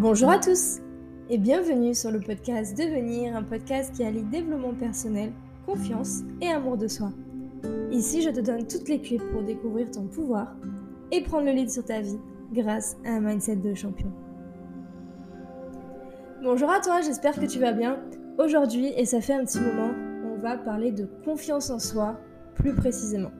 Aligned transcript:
Bonjour 0.00 0.30
à 0.30 0.38
tous 0.38 0.78
et 1.28 1.36
bienvenue 1.36 1.94
sur 1.94 2.10
le 2.10 2.20
podcast 2.20 2.74
Devenir, 2.74 3.36
un 3.36 3.42
podcast 3.42 3.94
qui 3.94 4.02
allie 4.02 4.22
développement 4.22 4.72
personnel, 4.72 5.30
confiance 5.66 6.20
et 6.40 6.46
amour 6.46 6.78
de 6.78 6.88
soi. 6.88 7.12
Ici, 7.90 8.22
je 8.22 8.30
te 8.30 8.40
donne 8.40 8.66
toutes 8.66 8.88
les 8.88 9.02
clés 9.02 9.20
pour 9.30 9.42
découvrir 9.42 9.90
ton 9.90 10.06
pouvoir 10.06 10.56
et 11.12 11.22
prendre 11.22 11.44
le 11.44 11.52
lead 11.52 11.70
sur 11.70 11.84
ta 11.84 12.00
vie 12.00 12.18
grâce 12.50 12.96
à 13.04 13.10
un 13.10 13.20
mindset 13.20 13.56
de 13.56 13.74
champion. 13.74 14.10
Bonjour 16.42 16.70
à 16.70 16.80
toi, 16.80 17.02
j'espère 17.02 17.38
que 17.38 17.44
tu 17.44 17.58
vas 17.58 17.72
bien. 17.72 17.98
Aujourd'hui, 18.38 18.94
et 18.96 19.04
ça 19.04 19.20
fait 19.20 19.34
un 19.34 19.44
petit 19.44 19.60
moment, 19.60 19.90
on 20.32 20.40
va 20.40 20.56
parler 20.56 20.92
de 20.92 21.06
confiance 21.26 21.68
en 21.68 21.78
soi 21.78 22.18
plus 22.54 22.72
précisément. 22.72 23.32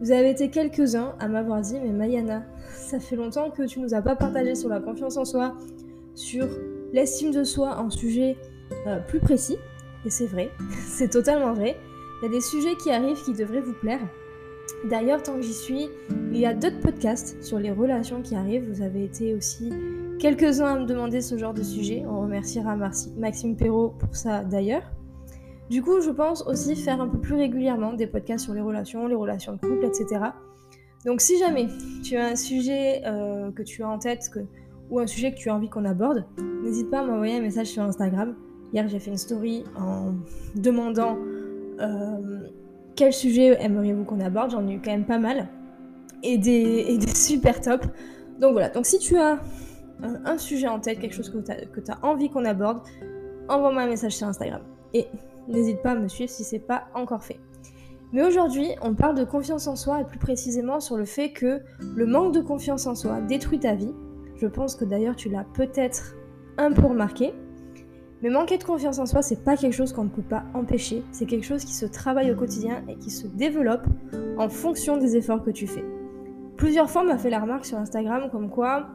Vous 0.00 0.12
avez 0.12 0.30
été 0.30 0.50
quelques-uns 0.50 1.16
à 1.18 1.26
m'avoir 1.26 1.62
dit, 1.62 1.80
mais 1.82 1.90
Mayana, 1.90 2.44
ça 2.70 3.00
fait 3.00 3.16
longtemps 3.16 3.50
que 3.50 3.64
tu 3.64 3.80
nous 3.80 3.92
as 3.92 4.02
pas 4.02 4.14
partagé 4.14 4.54
sur 4.54 4.68
la 4.68 4.78
confiance 4.78 5.16
en 5.16 5.24
soi, 5.24 5.56
sur 6.16 6.48
l'estime 6.92 7.30
de 7.30 7.44
soi, 7.44 7.78
un 7.78 7.90
sujet 7.90 8.36
euh, 8.88 8.98
plus 8.98 9.20
précis. 9.20 9.56
Et 10.04 10.10
c'est 10.10 10.26
vrai, 10.26 10.50
c'est 10.70 11.10
totalement 11.10 11.52
vrai. 11.52 11.76
Il 12.20 12.26
y 12.26 12.28
a 12.28 12.30
des 12.32 12.40
sujets 12.40 12.74
qui 12.76 12.90
arrivent 12.90 13.22
qui 13.22 13.34
devraient 13.34 13.60
vous 13.60 13.74
plaire. 13.74 14.00
D'ailleurs, 14.88 15.22
tant 15.22 15.34
que 15.36 15.42
j'y 15.42 15.52
suis, 15.52 15.88
il 16.32 16.38
y 16.38 16.46
a 16.46 16.54
d'autres 16.54 16.80
podcasts 16.80 17.40
sur 17.42 17.58
les 17.58 17.70
relations 17.70 18.22
qui 18.22 18.34
arrivent. 18.34 18.68
Vous 18.68 18.82
avez 18.82 19.04
été 19.04 19.34
aussi 19.34 19.70
quelques-uns 20.18 20.74
à 20.74 20.78
me 20.78 20.86
demander 20.86 21.20
ce 21.20 21.36
genre 21.36 21.54
de 21.54 21.62
sujet. 21.62 22.04
On 22.08 22.20
remerciera 22.22 22.76
Maxime 23.16 23.56
Perrault 23.56 23.94
pour 23.98 24.16
ça 24.16 24.42
d'ailleurs. 24.42 24.90
Du 25.70 25.82
coup, 25.82 26.00
je 26.00 26.10
pense 26.10 26.42
aussi 26.46 26.76
faire 26.76 27.00
un 27.00 27.08
peu 27.08 27.18
plus 27.18 27.34
régulièrement 27.34 27.92
des 27.92 28.06
podcasts 28.06 28.44
sur 28.44 28.54
les 28.54 28.60
relations, 28.60 29.06
les 29.06 29.14
relations 29.14 29.52
de 29.52 29.58
couple, 29.58 29.84
etc. 29.84 30.20
Donc 31.04 31.20
si 31.20 31.38
jamais 31.38 31.68
tu 32.02 32.16
as 32.16 32.26
un 32.26 32.36
sujet 32.36 33.02
euh, 33.04 33.52
que 33.52 33.62
tu 33.62 33.82
as 33.82 33.88
en 33.88 33.98
tête 33.98 34.28
ou 34.90 34.98
un 34.98 35.06
sujet 35.06 35.32
que 35.32 35.36
tu 35.36 35.50
as 35.50 35.54
envie 35.54 35.68
qu'on 35.68 35.84
aborde, 35.84 36.24
n'hésite 36.62 36.90
pas 36.90 37.00
à 37.00 37.04
m'envoyer 37.04 37.36
un 37.36 37.42
message 37.42 37.68
sur 37.68 37.82
Instagram. 37.82 38.34
Hier, 38.72 38.88
j'ai 38.88 38.98
fait 38.98 39.10
une 39.10 39.16
story 39.16 39.64
en 39.76 40.14
demandant 40.54 41.18
euh, 41.80 42.48
quel 42.94 43.12
sujet 43.12 43.56
aimeriez-vous 43.60 44.04
qu'on 44.04 44.20
aborde. 44.20 44.50
J'en 44.50 44.66
ai 44.66 44.74
eu 44.74 44.80
quand 44.82 44.90
même 44.90 45.06
pas 45.06 45.18
mal 45.18 45.48
et 46.22 46.38
des, 46.38 46.98
super 47.14 47.60
top. 47.60 47.84
Donc 48.40 48.52
voilà, 48.52 48.68
donc 48.68 48.86
si 48.86 48.98
tu 48.98 49.16
as 49.16 49.38
un, 50.02 50.38
sujet 50.38 50.68
en 50.68 50.80
tête, 50.80 50.98
quelque 50.98 51.14
chose 51.14 51.30
que 51.30 51.80
tu 51.80 51.90
as, 51.90 51.98
envie 52.02 52.28
qu'on 52.28 52.44
aborde, 52.44 52.80
envoie-moi 53.48 53.82
un 53.82 53.86
message 53.86 54.16
sur 54.16 54.26
Instagram. 54.26 54.62
Et 54.92 55.06
n'hésite 55.48 55.82
pas 55.82 55.92
à 55.92 55.94
me 55.94 56.08
suivre 56.08 56.30
si 56.30 56.44
c'est 56.44 56.58
pas 56.58 56.84
encore 56.94 57.22
fait. 57.22 57.40
Mais 58.12 58.22
aujourd'hui, 58.22 58.68
on 58.82 58.94
parle 58.94 59.16
de 59.16 59.24
confiance 59.24 59.66
en 59.66 59.76
soi 59.76 60.00
et 60.00 60.04
plus 60.04 60.18
précisément 60.18 60.80
sur 60.80 60.96
le 60.96 61.04
fait 61.04 61.30
que 61.30 61.60
le 61.94 62.06
manque 62.06 62.32
de 62.32 62.40
confiance 62.40 62.86
en 62.86 62.94
soi 62.94 63.20
détruit 63.20 63.58
ta 63.58 63.74
vie. 63.74 63.92
Je 64.38 64.46
pense 64.46 64.76
que 64.76 64.84
d'ailleurs 64.84 65.16
tu 65.16 65.28
l'as 65.28 65.44
peut-être 65.54 66.16
un 66.58 66.72
peu 66.72 66.86
remarqué. 66.86 67.32
Mais 68.22 68.30
manquer 68.30 68.56
de 68.56 68.64
confiance 68.64 68.98
en 68.98 69.06
soi, 69.06 69.20
c'est 69.22 69.44
pas 69.44 69.56
quelque 69.56 69.74
chose 69.74 69.92
qu'on 69.92 70.04
ne 70.04 70.08
peut 70.08 70.22
pas 70.22 70.44
empêcher, 70.54 71.02
c'est 71.12 71.26
quelque 71.26 71.44
chose 71.44 71.64
qui 71.64 71.74
se 71.74 71.84
travaille 71.84 72.32
au 72.32 72.34
quotidien 72.34 72.82
et 72.88 72.96
qui 72.96 73.10
se 73.10 73.26
développe 73.26 73.86
en 74.38 74.48
fonction 74.48 74.96
des 74.96 75.16
efforts 75.16 75.42
que 75.42 75.50
tu 75.50 75.66
fais. 75.66 75.84
Plusieurs 76.56 76.88
fois, 76.88 77.02
on 77.02 77.06
m'a 77.06 77.18
fait 77.18 77.28
la 77.28 77.40
remarque 77.40 77.66
sur 77.66 77.76
Instagram 77.76 78.30
comme 78.32 78.48
quoi 78.48 78.88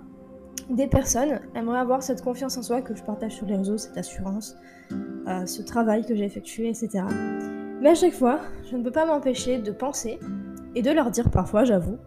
des 0.70 0.88
personnes 0.88 1.40
aimeraient 1.56 1.80
avoir 1.80 2.02
cette 2.02 2.22
confiance 2.22 2.58
en 2.58 2.64
soi 2.64 2.82
que 2.82 2.96
je 2.96 3.04
partage 3.04 3.34
sur 3.34 3.46
les 3.46 3.58
réseaux, 3.58 3.78
cette 3.78 3.98
assurance, 3.98 4.56
euh, 5.28 5.46
ce 5.46 5.62
travail 5.62 6.06
que 6.06 6.16
j'ai 6.16 6.26
effectué, 6.26 6.70
etc. 6.70 7.04
Mais 7.82 7.90
à 7.90 7.96
chaque 7.96 8.14
fois, 8.14 8.40
je 8.70 8.76
ne 8.76 8.84
peux 8.84 8.92
pas 8.92 9.06
m'empêcher 9.06 9.60
de 9.60 9.72
penser 9.72 10.20
et 10.76 10.82
de 10.82 10.92
leur 10.92 11.12
dire 11.12 11.30
parfois, 11.30 11.64
j'avoue, 11.64 11.98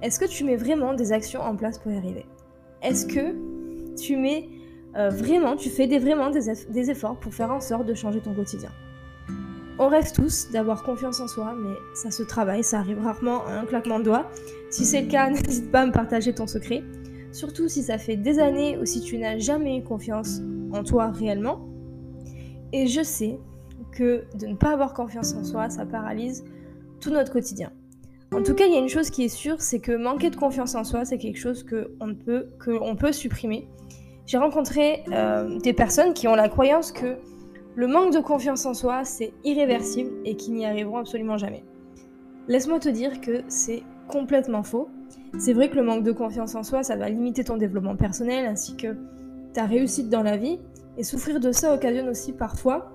est-ce 0.00 0.18
que 0.18 0.24
tu 0.24 0.44
mets 0.44 0.56
vraiment 0.56 0.94
des 0.94 1.12
actions 1.12 1.40
en 1.40 1.54
place 1.54 1.78
pour 1.78 1.92
y 1.92 1.96
arriver? 1.96 2.26
Est-ce 2.82 3.06
que 3.06 3.96
tu 3.96 4.16
mets 4.16 4.48
euh, 4.96 5.08
vraiment, 5.08 5.56
tu 5.56 5.70
fais 5.70 5.86
vraiment 5.98 6.30
des, 6.30 6.90
efforts 6.90 7.16
pour 7.18 7.32
faire 7.32 7.50
en 7.50 7.60
sorte 7.60 7.86
de 7.86 7.94
changer 7.94 8.20
ton 8.20 8.34
quotidien? 8.34 8.70
On 9.78 9.88
rêve 9.88 10.12
tous 10.12 10.50
d'avoir 10.50 10.82
confiance 10.82 11.20
en 11.20 11.28
soi, 11.28 11.54
mais 11.56 11.74
ça 11.94 12.10
se 12.10 12.22
travaille, 12.22 12.62
ça 12.62 12.78
arrive 12.78 13.00
rarement 13.00 13.46
à 13.46 13.52
un 13.60 13.64
claquement 13.64 13.98
de 13.98 14.04
doigts. 14.04 14.28
Si 14.70 14.84
c'est 14.84 15.02
le 15.02 15.08
cas, 15.08 15.30
n'hésite 15.30 15.70
pas 15.70 15.82
à 15.82 15.86
me 15.86 15.92
partager 15.92 16.34
ton 16.34 16.46
secret. 16.46 16.82
Surtout 17.30 17.68
si 17.68 17.82
ça 17.82 17.98
fait 17.98 18.16
des 18.16 18.38
années 18.38 18.76
ou 18.78 18.84
si 18.84 19.00
tu 19.00 19.16
n'as 19.16 19.38
jamais 19.38 19.78
eu 19.78 19.82
confiance 19.82 20.40
en 20.72 20.82
toi 20.82 21.10
réellement. 21.10 21.66
Et 22.72 22.86
je 22.86 23.02
sais 23.02 23.38
que 23.92 24.24
de 24.38 24.46
ne 24.46 24.56
pas 24.56 24.72
avoir 24.72 24.92
confiance 24.92 25.34
en 25.34 25.44
soi, 25.44 25.70
ça 25.70 25.86
paralyse 25.86 26.44
tout 27.00 27.10
notre 27.10 27.32
quotidien. 27.32 27.70
En 28.34 28.42
tout 28.42 28.54
cas, 28.54 28.64
il 28.64 28.72
y 28.72 28.76
a 28.76 28.78
une 28.78 28.88
chose 28.88 29.10
qui 29.10 29.24
est 29.24 29.28
sûre, 29.28 29.60
c'est 29.60 29.78
que 29.78 29.92
manquer 29.92 30.30
de 30.30 30.36
confiance 30.36 30.74
en 30.74 30.84
soi, 30.84 31.04
c'est 31.04 31.18
quelque 31.18 31.38
chose 31.38 31.64
qu'on 31.64 32.14
peut, 32.14 32.46
que 32.58 32.94
peut 32.94 33.12
supprimer. 33.12 33.68
J'ai 34.24 34.38
rencontré 34.38 35.04
euh, 35.12 35.58
des 35.58 35.74
personnes 35.74 36.14
qui 36.14 36.28
ont 36.28 36.34
la 36.34 36.48
croyance 36.48 36.92
que 36.92 37.18
le 37.74 37.86
manque 37.86 38.14
de 38.14 38.20
confiance 38.20 38.64
en 38.64 38.72
soi, 38.72 39.04
c'est 39.04 39.34
irréversible 39.44 40.12
et 40.24 40.36
qu'ils 40.36 40.54
n'y 40.54 40.64
arriveront 40.64 40.96
absolument 40.96 41.36
jamais. 41.36 41.62
Laisse-moi 42.48 42.78
te 42.78 42.88
dire 42.88 43.20
que 43.20 43.42
c'est 43.48 43.82
complètement 44.08 44.62
faux. 44.62 44.88
C'est 45.38 45.52
vrai 45.52 45.68
que 45.68 45.76
le 45.76 45.82
manque 45.82 46.02
de 46.02 46.12
confiance 46.12 46.54
en 46.54 46.62
soi, 46.62 46.82
ça 46.82 46.96
va 46.96 47.10
limiter 47.10 47.44
ton 47.44 47.58
développement 47.58 47.96
personnel 47.96 48.46
ainsi 48.46 48.76
que 48.76 48.96
ta 49.52 49.66
réussite 49.66 50.08
dans 50.08 50.22
la 50.22 50.38
vie. 50.38 50.58
Et 50.96 51.04
souffrir 51.04 51.38
de 51.38 51.52
ça 51.52 51.74
occasionne 51.74 52.08
aussi 52.08 52.32
parfois, 52.32 52.92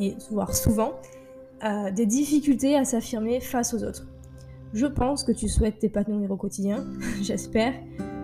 et 0.00 0.14
voire 0.30 0.54
souvent, 0.54 0.94
euh, 1.64 1.90
des 1.92 2.06
difficultés 2.06 2.76
à 2.76 2.84
s'affirmer 2.84 3.40
face 3.40 3.72
aux 3.74 3.84
autres. 3.84 4.07
Je 4.72 4.86
pense 4.86 5.24
que 5.24 5.32
tu 5.32 5.48
souhaites 5.48 5.78
t'épanouir 5.78 6.30
au 6.30 6.36
quotidien, 6.36 6.84
j'espère, 7.22 7.72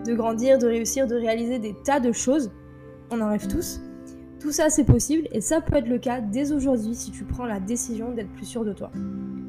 de 0.06 0.14
grandir, 0.14 0.58
de 0.58 0.66
réussir, 0.66 1.06
de 1.06 1.14
réaliser 1.14 1.58
des 1.58 1.74
tas 1.84 2.00
de 2.00 2.12
choses. 2.12 2.50
On 3.10 3.20
en 3.20 3.30
rêve 3.30 3.46
tous. 3.46 3.80
Tout 4.40 4.52
ça, 4.52 4.68
c'est 4.68 4.84
possible 4.84 5.26
et 5.32 5.40
ça 5.40 5.62
peut 5.62 5.76
être 5.76 5.88
le 5.88 5.98
cas 5.98 6.20
dès 6.20 6.52
aujourd'hui 6.52 6.94
si 6.94 7.10
tu 7.10 7.24
prends 7.24 7.46
la 7.46 7.60
décision 7.60 8.12
d'être 8.12 8.30
plus 8.32 8.44
sûr 8.44 8.64
de 8.64 8.74
toi. 8.74 8.90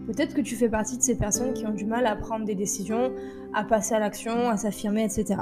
Peut-être 0.07 0.33
que 0.33 0.41
tu 0.41 0.55
fais 0.55 0.69
partie 0.69 0.97
de 0.97 1.01
ces 1.01 1.17
personnes 1.17 1.53
qui 1.53 1.65
ont 1.65 1.73
du 1.73 1.85
mal 1.85 2.05
à 2.05 2.15
prendre 2.15 2.45
des 2.45 2.55
décisions, 2.55 3.11
à 3.53 3.65
passer 3.65 3.95
à 3.95 3.99
l'action, 3.99 4.49
à 4.49 4.55
s'affirmer, 4.55 5.03
etc. 5.03 5.41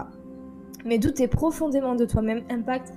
Mais 0.86 0.98
douter 0.98 1.28
profondément 1.28 1.96
de 1.96 2.06
toi-même 2.06 2.42
impacte 2.50 2.94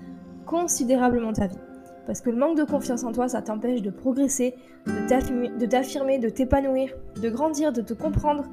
considérablement 0.46 1.32
ta 1.32 1.48
vie. 1.48 1.58
Parce 2.06 2.20
que 2.20 2.30
le 2.30 2.36
manque 2.36 2.56
de 2.56 2.64
confiance 2.64 3.02
en 3.02 3.12
toi, 3.12 3.28
ça 3.28 3.42
t'empêche 3.42 3.82
de 3.82 3.90
progresser, 3.90 4.54
de 4.86 5.66
t'affirmer, 5.66 6.18
de 6.18 6.28
t'épanouir, 6.28 6.94
de 7.20 7.28
grandir, 7.28 7.72
de 7.72 7.80
te 7.80 7.94
comprendre, 7.94 8.44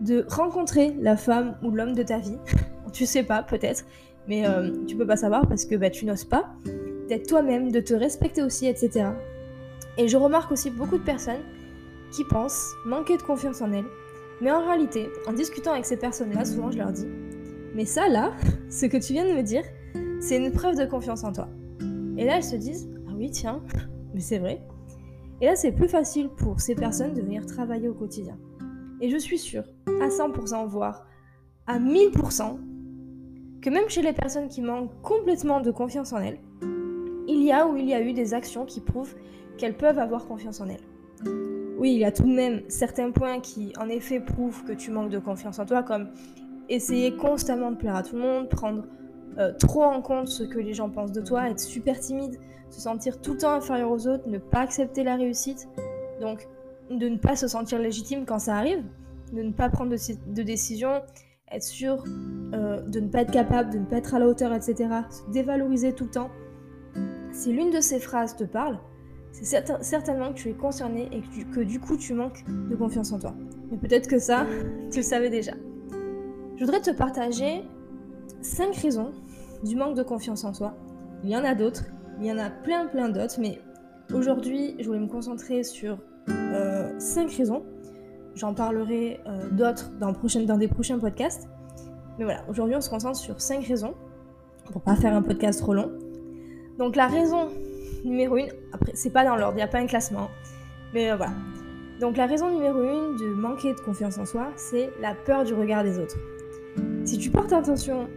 de 0.00 0.24
rencontrer 0.28 0.96
la 1.00 1.16
femme 1.16 1.56
ou 1.62 1.70
l'homme 1.70 1.94
de 1.94 2.02
ta 2.02 2.18
vie. 2.18 2.38
tu 2.92 3.06
sais 3.06 3.22
pas, 3.22 3.42
peut-être, 3.42 3.84
mais 4.26 4.46
euh, 4.46 4.70
tu 4.86 4.96
peux 4.96 5.06
pas 5.06 5.16
savoir 5.16 5.46
parce 5.46 5.66
que 5.66 5.74
bah, 5.74 5.90
tu 5.90 6.06
n'oses 6.06 6.24
pas 6.24 6.46
d'être 7.08 7.28
toi-même, 7.28 7.70
de 7.70 7.80
te 7.80 7.92
respecter 7.92 8.42
aussi, 8.42 8.66
etc. 8.66 9.08
Et 9.98 10.08
je 10.08 10.16
remarque 10.16 10.50
aussi 10.50 10.70
beaucoup 10.70 10.96
de 10.96 11.04
personnes 11.04 11.42
qui 12.10 12.24
pensent 12.24 12.72
manquer 12.86 13.16
de 13.16 13.22
confiance 13.22 13.60
en 13.60 13.72
elles. 13.72 13.84
Mais 14.40 14.50
en 14.50 14.64
réalité, 14.64 15.08
en 15.26 15.32
discutant 15.32 15.72
avec 15.72 15.84
ces 15.84 15.96
personnes-là, 15.96 16.44
souvent 16.44 16.70
je 16.70 16.78
leur 16.78 16.92
dis 16.92 17.06
Mais 17.74 17.84
ça 17.84 18.08
là, 18.08 18.32
ce 18.70 18.86
que 18.86 18.96
tu 18.96 19.12
viens 19.12 19.26
de 19.26 19.34
me 19.36 19.42
dire, 19.42 19.64
c'est 20.20 20.36
une 20.36 20.50
preuve 20.50 20.76
de 20.76 20.86
confiance 20.86 21.22
en 21.24 21.32
toi. 21.32 21.48
Et 22.16 22.24
là, 22.24 22.36
elles 22.36 22.44
se 22.44 22.56
disent 22.56 22.88
tiens, 23.30 23.62
mais 24.14 24.20
c'est 24.20 24.38
vrai. 24.38 24.62
Et 25.40 25.46
là, 25.46 25.56
c'est 25.56 25.72
plus 25.72 25.88
facile 25.88 26.28
pour 26.28 26.60
ces 26.60 26.74
personnes 26.74 27.14
de 27.14 27.20
venir 27.20 27.44
travailler 27.46 27.88
au 27.88 27.94
quotidien. 27.94 28.38
Et 29.00 29.10
je 29.10 29.16
suis 29.16 29.38
sûre, 29.38 29.64
à 30.00 30.08
100%, 30.08 30.66
voire 30.66 31.06
à 31.66 31.78
1000%, 31.78 32.58
que 33.60 33.70
même 33.70 33.88
chez 33.88 34.02
les 34.02 34.12
personnes 34.12 34.48
qui 34.48 34.62
manquent 34.62 34.92
complètement 35.02 35.60
de 35.60 35.70
confiance 35.70 36.12
en 36.12 36.18
elles, 36.18 36.38
il 37.26 37.42
y 37.42 37.52
a 37.52 37.66
ou 37.66 37.76
il 37.76 37.86
y 37.86 37.94
a 37.94 38.00
eu 38.00 38.12
des 38.12 38.34
actions 38.34 38.64
qui 38.64 38.80
prouvent 38.80 39.14
qu'elles 39.56 39.76
peuvent 39.76 39.98
avoir 39.98 40.26
confiance 40.26 40.60
en 40.60 40.68
elles. 40.68 40.84
Oui, 41.78 41.92
il 41.92 41.98
y 41.98 42.04
a 42.04 42.12
tout 42.12 42.24
de 42.24 42.32
même 42.34 42.62
certains 42.68 43.10
points 43.10 43.40
qui, 43.40 43.72
en 43.78 43.88
effet, 43.88 44.20
prouvent 44.20 44.64
que 44.64 44.72
tu 44.72 44.90
manques 44.90 45.10
de 45.10 45.18
confiance 45.18 45.58
en 45.58 45.66
toi, 45.66 45.82
comme 45.82 46.08
essayer 46.68 47.16
constamment 47.16 47.70
de 47.70 47.76
plaire 47.76 47.96
à 47.96 48.02
tout 48.02 48.16
le 48.16 48.22
monde, 48.22 48.48
prendre 48.48 48.84
euh, 49.38 49.52
trop 49.52 49.82
en 49.82 50.00
compte 50.00 50.28
ce 50.28 50.44
que 50.44 50.58
les 50.58 50.74
gens 50.74 50.90
pensent 50.90 51.12
de 51.12 51.20
toi, 51.20 51.48
être 51.48 51.60
super 51.60 51.98
timide, 51.98 52.38
se 52.70 52.80
sentir 52.80 53.20
tout 53.20 53.32
le 53.32 53.38
temps 53.38 53.52
inférieur 53.52 53.90
aux 53.90 54.06
autres, 54.06 54.28
ne 54.28 54.38
pas 54.38 54.60
accepter 54.60 55.02
la 55.04 55.16
réussite, 55.16 55.68
donc 56.20 56.48
de 56.90 57.08
ne 57.08 57.16
pas 57.16 57.36
se 57.36 57.48
sentir 57.48 57.78
légitime 57.78 58.24
quand 58.26 58.38
ça 58.38 58.56
arrive, 58.56 58.84
de 59.32 59.42
ne 59.42 59.52
pas 59.52 59.68
prendre 59.68 59.90
de, 59.90 60.42
décision, 60.42 61.02
être 61.50 61.62
sûr 61.62 62.04
euh, 62.52 62.80
de 62.82 63.00
ne 63.00 63.08
pas 63.08 63.22
être 63.22 63.32
capable, 63.32 63.70
de 63.70 63.78
ne 63.78 63.84
pas 63.84 63.96
être 63.96 64.14
à 64.14 64.18
la 64.18 64.28
hauteur, 64.28 64.52
etc., 64.52 64.88
se 65.10 65.32
dévaloriser 65.32 65.92
tout 65.92 66.04
le 66.04 66.10
temps. 66.10 66.30
Si 67.32 67.52
l'une 67.52 67.70
de 67.70 67.80
ces 67.80 67.98
phrases 67.98 68.36
te 68.36 68.44
parle, 68.44 68.78
c'est 69.32 69.66
certainement 69.80 70.32
que 70.32 70.38
tu 70.38 70.48
es 70.48 70.52
concerné 70.52 71.08
et 71.10 71.22
que, 71.52 71.60
du 71.60 71.80
coup 71.80 71.96
tu 71.96 72.14
manques 72.14 72.44
de 72.46 72.76
confiance 72.76 73.12
en 73.12 73.18
toi. 73.18 73.34
Mais 73.70 73.78
peut-être 73.78 74.06
que 74.06 74.18
ça, 74.18 74.46
tu 74.92 74.98
le 74.98 75.02
savais 75.02 75.30
déjà. 75.30 75.54
Je 76.54 76.64
voudrais 76.64 76.80
te 76.80 76.92
partager 76.92 77.64
5 78.42 78.76
raisons 78.76 79.12
du 79.62 79.76
manque 79.76 79.96
de 79.96 80.02
confiance 80.02 80.44
en 80.44 80.52
soi. 80.52 80.74
Il 81.22 81.30
y 81.30 81.36
en 81.36 81.44
a 81.44 81.54
d'autres, 81.54 81.84
il 82.20 82.26
y 82.26 82.32
en 82.32 82.38
a 82.38 82.50
plein 82.50 82.86
plein 82.86 83.08
d'autres, 83.08 83.36
mais 83.40 83.60
aujourd'hui 84.12 84.76
je 84.78 84.86
voulais 84.86 85.00
me 85.00 85.08
concentrer 85.08 85.62
sur 85.62 85.98
5 86.26 86.32
euh, 86.32 87.36
raisons. 87.36 87.62
J'en 88.34 88.52
parlerai 88.52 89.20
euh, 89.26 89.48
d'autres 89.50 89.92
dans, 90.00 90.12
des 90.58 90.68
prochains 90.68 90.98
podcasts. 90.98 91.48
Mais 92.18 92.24
voilà, 92.24 92.44
aujourd'hui 92.48 92.76
on 92.76 92.80
se 92.80 92.90
concentre 92.90 93.18
sur 93.18 93.40
5 93.40 93.64
raisons 93.64 93.94
pour 94.70 94.82
pas 94.82 94.96
faire 94.96 95.14
un 95.14 95.22
podcast 95.22 95.60
trop 95.60 95.74
long. 95.74 95.92
Donc 96.78 96.96
la 96.96 97.06
raison 97.06 97.48
numéro 98.04 98.36
une, 98.36 98.48
après 98.72 98.92
c'est 98.94 99.10
pas 99.10 99.24
dans 99.24 99.36
l'ordre, 99.36 99.54
il 99.54 99.56
n'y 99.56 99.62
a 99.62 99.68
pas 99.68 99.78
un 99.78 99.86
classement, 99.86 100.28
mais 100.92 101.10
euh, 101.10 101.16
voilà. 101.16 101.32
Donc 102.00 102.16
la 102.16 102.26
raison 102.26 102.50
numéro 102.50 102.82
une 102.82 103.16
de 103.16 103.32
manquer 103.34 103.72
de 103.72 103.80
confiance 103.80 104.18
en 104.18 104.26
soi, 104.26 104.48
c'est 104.56 104.90
la 105.00 105.14
peur 105.14 105.44
du 105.44 105.54
regard 105.54 105.84
des 105.84 105.98
autres. 105.98 106.16
Si 107.04 107.18
tu 107.18 107.30
portes 107.30 107.52
attention 107.52 108.08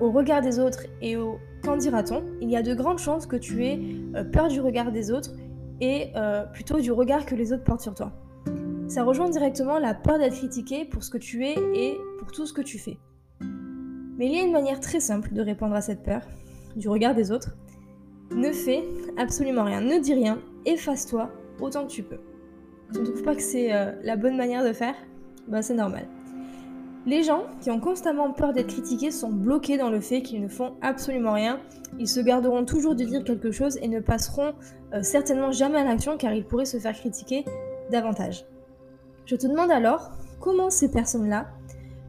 au 0.00 0.10
regard 0.10 0.40
des 0.40 0.58
autres 0.58 0.86
et 1.00 1.16
au 1.16 1.38
qu'en 1.62 1.76
dira-t-on, 1.76 2.22
il 2.40 2.50
y 2.50 2.56
a 2.56 2.62
de 2.62 2.74
grandes 2.74 2.98
chances 2.98 3.26
que 3.26 3.36
tu 3.36 3.64
aies 3.66 3.78
euh, 4.14 4.24
peur 4.24 4.48
du 4.48 4.60
regard 4.60 4.92
des 4.92 5.10
autres 5.10 5.32
et 5.80 6.10
euh, 6.16 6.44
plutôt 6.44 6.80
du 6.80 6.90
regard 6.92 7.26
que 7.26 7.34
les 7.34 7.52
autres 7.52 7.64
portent 7.64 7.82
sur 7.82 7.94
toi. 7.94 8.12
Ça 8.88 9.04
rejoint 9.04 9.28
directement 9.28 9.78
la 9.78 9.94
peur 9.94 10.18
d'être 10.18 10.34
critiqué 10.34 10.84
pour 10.84 11.04
ce 11.04 11.10
que 11.10 11.18
tu 11.18 11.46
es 11.46 11.54
et 11.74 11.96
pour 12.18 12.32
tout 12.32 12.46
ce 12.46 12.52
que 12.52 12.62
tu 12.62 12.78
fais. 12.78 12.98
Mais 14.18 14.26
il 14.26 14.34
y 14.34 14.40
a 14.40 14.42
une 14.42 14.52
manière 14.52 14.80
très 14.80 15.00
simple 15.00 15.32
de 15.32 15.40
répondre 15.40 15.74
à 15.74 15.80
cette 15.80 16.02
peur, 16.02 16.22
du 16.76 16.88
regard 16.88 17.14
des 17.14 17.30
autres. 17.30 17.56
Ne 18.34 18.52
fais 18.52 18.84
absolument 19.16 19.64
rien, 19.64 19.80
ne 19.80 19.98
dis 19.98 20.14
rien, 20.14 20.38
efface-toi 20.64 21.30
autant 21.60 21.86
que 21.86 21.90
tu 21.90 22.02
peux. 22.02 22.20
Tu 22.92 23.00
ne 23.00 23.04
trouves 23.04 23.22
pas 23.22 23.34
que 23.34 23.42
c'est 23.42 23.72
euh, 23.72 23.92
la 24.02 24.16
bonne 24.16 24.36
manière 24.36 24.64
de 24.64 24.72
faire 24.72 24.94
Bah 25.46 25.62
c'est 25.62 25.74
normal. 25.74 26.06
Les 27.06 27.22
gens 27.22 27.44
qui 27.60 27.70
ont 27.70 27.80
constamment 27.80 28.30
peur 28.32 28.52
d'être 28.52 28.66
critiqués 28.66 29.10
sont 29.10 29.30
bloqués 29.30 29.78
dans 29.78 29.88
le 29.88 30.00
fait 30.00 30.20
qu'ils 30.20 30.42
ne 30.42 30.48
font 30.48 30.74
absolument 30.82 31.32
rien. 31.32 31.58
Ils 31.98 32.08
se 32.08 32.20
garderont 32.20 32.64
toujours 32.64 32.94
de 32.94 33.04
dire 33.04 33.24
quelque 33.24 33.50
chose 33.50 33.78
et 33.80 33.88
ne 33.88 34.00
passeront 34.00 34.52
euh, 34.92 35.02
certainement 35.02 35.50
jamais 35.50 35.78
à 35.78 35.84
l'action 35.84 36.18
car 36.18 36.34
ils 36.34 36.44
pourraient 36.44 36.66
se 36.66 36.78
faire 36.78 36.92
critiquer 36.92 37.44
davantage. 37.90 38.44
Je 39.24 39.34
te 39.34 39.46
demande 39.46 39.70
alors 39.70 40.10
comment 40.40 40.68
ces 40.68 40.90
personnes-là 40.90 41.46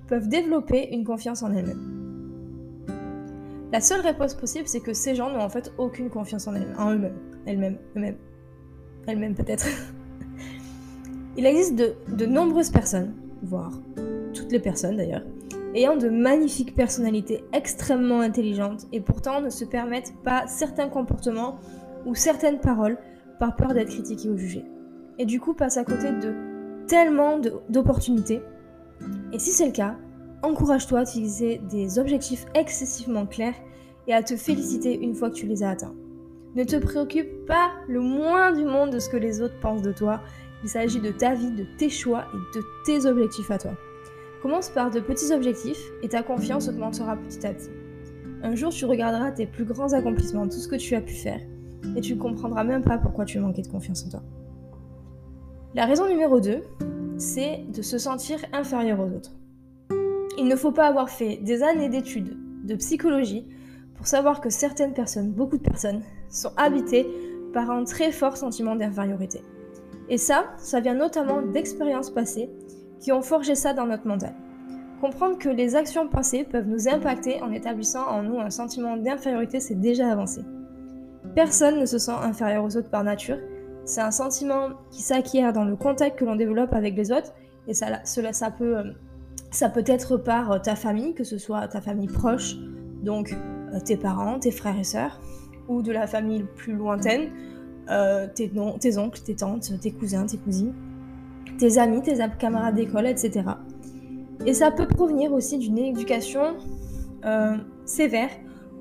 peuvent 0.08 0.28
développer 0.28 0.94
une 0.94 1.06
confiance 1.06 1.42
en 1.42 1.54
elles-mêmes? 1.54 1.98
La 3.72 3.80
seule 3.80 4.02
réponse 4.02 4.36
possible, 4.36 4.68
c'est 4.68 4.82
que 4.82 4.92
ces 4.92 5.16
gens 5.16 5.30
n'ont 5.30 5.40
en 5.40 5.50
fait 5.50 5.72
aucune 5.78 6.10
confiance 6.10 6.48
en 6.48 6.52
eux-mêmes, 6.52 7.16
elles-mêmes, 7.46 7.78
eux-mêmes, 7.96 8.18
elles-mêmes 9.08 9.36
peut-être. 9.36 9.68
Il 11.38 11.46
existe 11.46 11.76
de 11.76 12.26
nombreuses 12.26 12.72
personnes, 12.72 13.14
voire 13.42 13.72
les 14.52 14.60
personnes 14.60 14.98
d'ailleurs, 14.98 15.24
ayant 15.76 15.96
de 15.96 16.10
magnifiques 16.10 16.76
personnalités 16.76 17.44
extrêmement 17.54 18.20
intelligentes 18.20 18.88
et 18.92 19.02
pourtant 19.02 19.42
ne 19.42 19.50
se 19.50 19.66
permettent 19.66 20.14
pas 20.24 20.48
certains 20.48 20.90
comportements 20.90 21.60
ou 22.06 22.16
certaines 22.16 22.60
paroles 22.60 22.98
par 23.40 23.56
peur 23.56 23.74
d'être 23.74 23.90
critiquées 23.90 24.30
ou 24.30 24.38
jugées. 24.38 24.66
Et 25.18 25.26
du 25.26 25.40
coup 25.40 25.54
passent 25.54 25.78
à 25.78 25.84
côté 25.84 26.12
de 26.12 26.34
tellement 26.88 27.40
d'opportunités. 27.70 28.42
Et 29.34 29.40
si 29.40 29.52
c'est 29.52 29.66
le 29.66 29.72
cas, 29.72 29.98
encourage-toi 30.44 31.00
à 31.00 31.04
utiliser 31.04 31.62
des 31.70 32.00
objectifs 32.00 32.46
excessivement 32.54 33.26
clairs 33.26 33.56
et 34.08 34.14
à 34.14 34.24
te 34.24 34.36
féliciter 34.36 35.00
une 35.00 35.16
fois 35.16 35.30
que 35.30 35.36
tu 35.36 35.48
les 35.48 35.64
as 35.64 35.70
atteints. 35.70 35.96
Ne 36.56 36.64
te 36.64 36.76
préoccupe 36.76 37.46
pas 37.46 37.72
le 37.88 38.02
moins 38.02 38.52
du 38.52 38.66
monde 38.66 38.92
de 38.92 39.00
ce 39.00 39.10
que 39.10 39.18
les 39.18 39.42
autres 39.42 39.60
pensent 39.62 39.84
de 39.84 39.94
toi. 39.94 40.22
Il 40.64 40.70
s'agit 40.70 41.00
de 41.00 41.12
ta 41.12 41.34
vie, 41.34 41.52
de 41.52 41.66
tes 41.78 41.90
choix 41.90 42.26
et 42.34 42.58
de 42.58 42.64
tes 42.86 43.06
objectifs 43.08 43.52
à 43.52 43.58
toi. 43.58 43.72
Commence 44.42 44.70
par 44.70 44.90
de 44.90 45.00
petits 45.00 45.32
objectifs 45.32 45.92
et 46.02 46.10
ta 46.10 46.24
confiance 46.24 46.68
augmentera 46.68 47.16
petit 47.16 47.46
à 47.46 47.54
petit. 47.54 47.70
Un 48.42 48.56
jour, 48.56 48.72
tu 48.72 48.86
regarderas 48.86 49.32
tes 49.32 49.46
plus 49.46 49.66
grands 49.66 49.94
accomplissements, 49.94 50.48
tout 50.48 50.58
ce 50.58 50.68
que 50.68 50.76
tu 50.76 50.96
as 50.96 51.02
pu 51.02 51.14
faire, 51.14 51.40
et 51.96 52.02
tu 52.02 52.16
ne 52.16 52.20
comprendras 52.20 52.64
même 52.64 52.84
pas 52.84 52.98
pourquoi 52.98 53.26
tu 53.26 53.40
manquais 53.40 53.62
de 53.62 53.68
confiance 53.68 54.04
en 54.08 54.10
toi. 54.10 54.24
La 55.76 55.86
raison 55.86 56.08
numéro 56.08 56.40
2, 56.40 56.60
c'est 57.18 57.66
de 57.72 57.84
se 57.84 58.00
sentir 58.00 58.40
inférieur 58.52 59.00
aux 59.00 59.16
autres. 59.16 59.32
Il 60.40 60.48
ne 60.48 60.56
faut 60.56 60.72
pas 60.72 60.88
avoir 60.88 61.12
fait 61.12 61.38
des 61.38 61.62
années 61.62 61.90
d'études 61.90 62.36
de 62.66 62.76
psychologie 62.76 63.46
pour 63.94 64.08
savoir 64.08 64.42
que 64.42 64.50
certaines 64.50 64.94
personnes, 64.94 65.32
beaucoup 65.32 65.58
de 65.58 65.64
personnes, 65.64 66.02
sont 66.30 66.52
habitées 66.58 67.08
par 67.54 67.70
un 67.70 67.84
très 67.84 68.12
fort 68.12 68.38
sentiment 68.38 68.76
d'infériorité. 68.76 69.44
Et 70.10 70.18
ça, 70.18 70.46
ça 70.58 70.80
vient 70.80 70.96
notamment 70.96 71.44
d'expériences 71.44 72.10
passées 72.10 72.50
qui 73.02 73.12
ont 73.12 73.22
forgé 73.22 73.56
ça 73.56 73.74
dans 73.74 73.88
notre 73.88 74.08
mental. 74.08 74.34
Comprendre 75.02 75.38
que 75.40 75.50
les 75.50 75.76
actions 75.76 76.08
passées 76.08 76.44
peuvent 76.44 76.68
nous 76.68 76.88
impacter 76.88 77.42
en 77.42 77.52
établissant 77.52 78.08
en 78.08 78.22
nous 78.22 78.40
un 78.40 78.52
sentiment 78.52 78.96
d'infériorité, 78.96 79.60
c'est 79.60 79.80
déjà 79.80 80.10
avancé. 80.10 80.42
Personne 81.36 81.80
ne 81.80 81.86
se 81.88 81.98
sent 81.98 82.12
inférieur 82.12 82.64
aux 82.64 82.78
autres 82.78 82.90
par 82.90 83.04
nature. 83.04 83.40
C'est 83.84 84.02
un 84.02 84.12
sentiment 84.12 84.70
qui 84.92 85.02
s'acquiert 85.02 85.54
dans 85.54 85.66
le 85.66 85.76
contact 85.76 86.20
que 86.20 86.26
l'on 86.26 86.36
développe 86.36 86.74
avec 86.74 86.96
les 86.96 87.12
autres, 87.12 87.34
et 87.68 87.74
ça, 87.74 87.88
cela, 88.06 88.32
ça 88.32 88.52
peut, 88.52 88.78
euh, 88.78 88.84
ça 89.50 89.70
peut 89.70 89.84
être 89.88 90.18
par 90.18 90.52
euh, 90.52 90.60
ta 90.60 90.76
famille, 90.76 91.16
que 91.16 91.24
ce 91.24 91.40
soit 91.40 91.68
ta 91.68 91.82
famille 91.82 92.08
proche, 92.08 92.56
donc 93.02 93.34
euh, 93.34 93.80
tes 93.84 93.98
parents, 93.98 94.38
tes 94.38 94.52
frères 94.52 94.78
et 94.78 94.84
sœurs, 94.84 95.20
ou 95.68 95.82
de 95.82 95.92
la 95.92 96.06
famille 96.06 96.46
plus 96.56 96.74
lointaine, 96.74 97.32
tes 98.36 98.52
oncles, 98.98 99.22
tes 99.22 99.36
tantes, 99.36 99.72
tes 99.82 99.92
cousins, 99.92 100.26
tes 100.26 100.38
cousines 100.38 100.74
tes 101.62 101.78
amis, 101.78 102.02
tes 102.02 102.18
camarades 102.40 102.74
d'école, 102.74 103.06
etc. 103.06 103.44
Et 104.48 104.54
ça 104.56 104.72
peut 104.72 104.88
provenir 104.88 105.32
aussi 105.32 105.60
d'une 105.60 105.78
éducation 105.78 106.56
euh, 107.24 107.56
sévère 107.86 108.32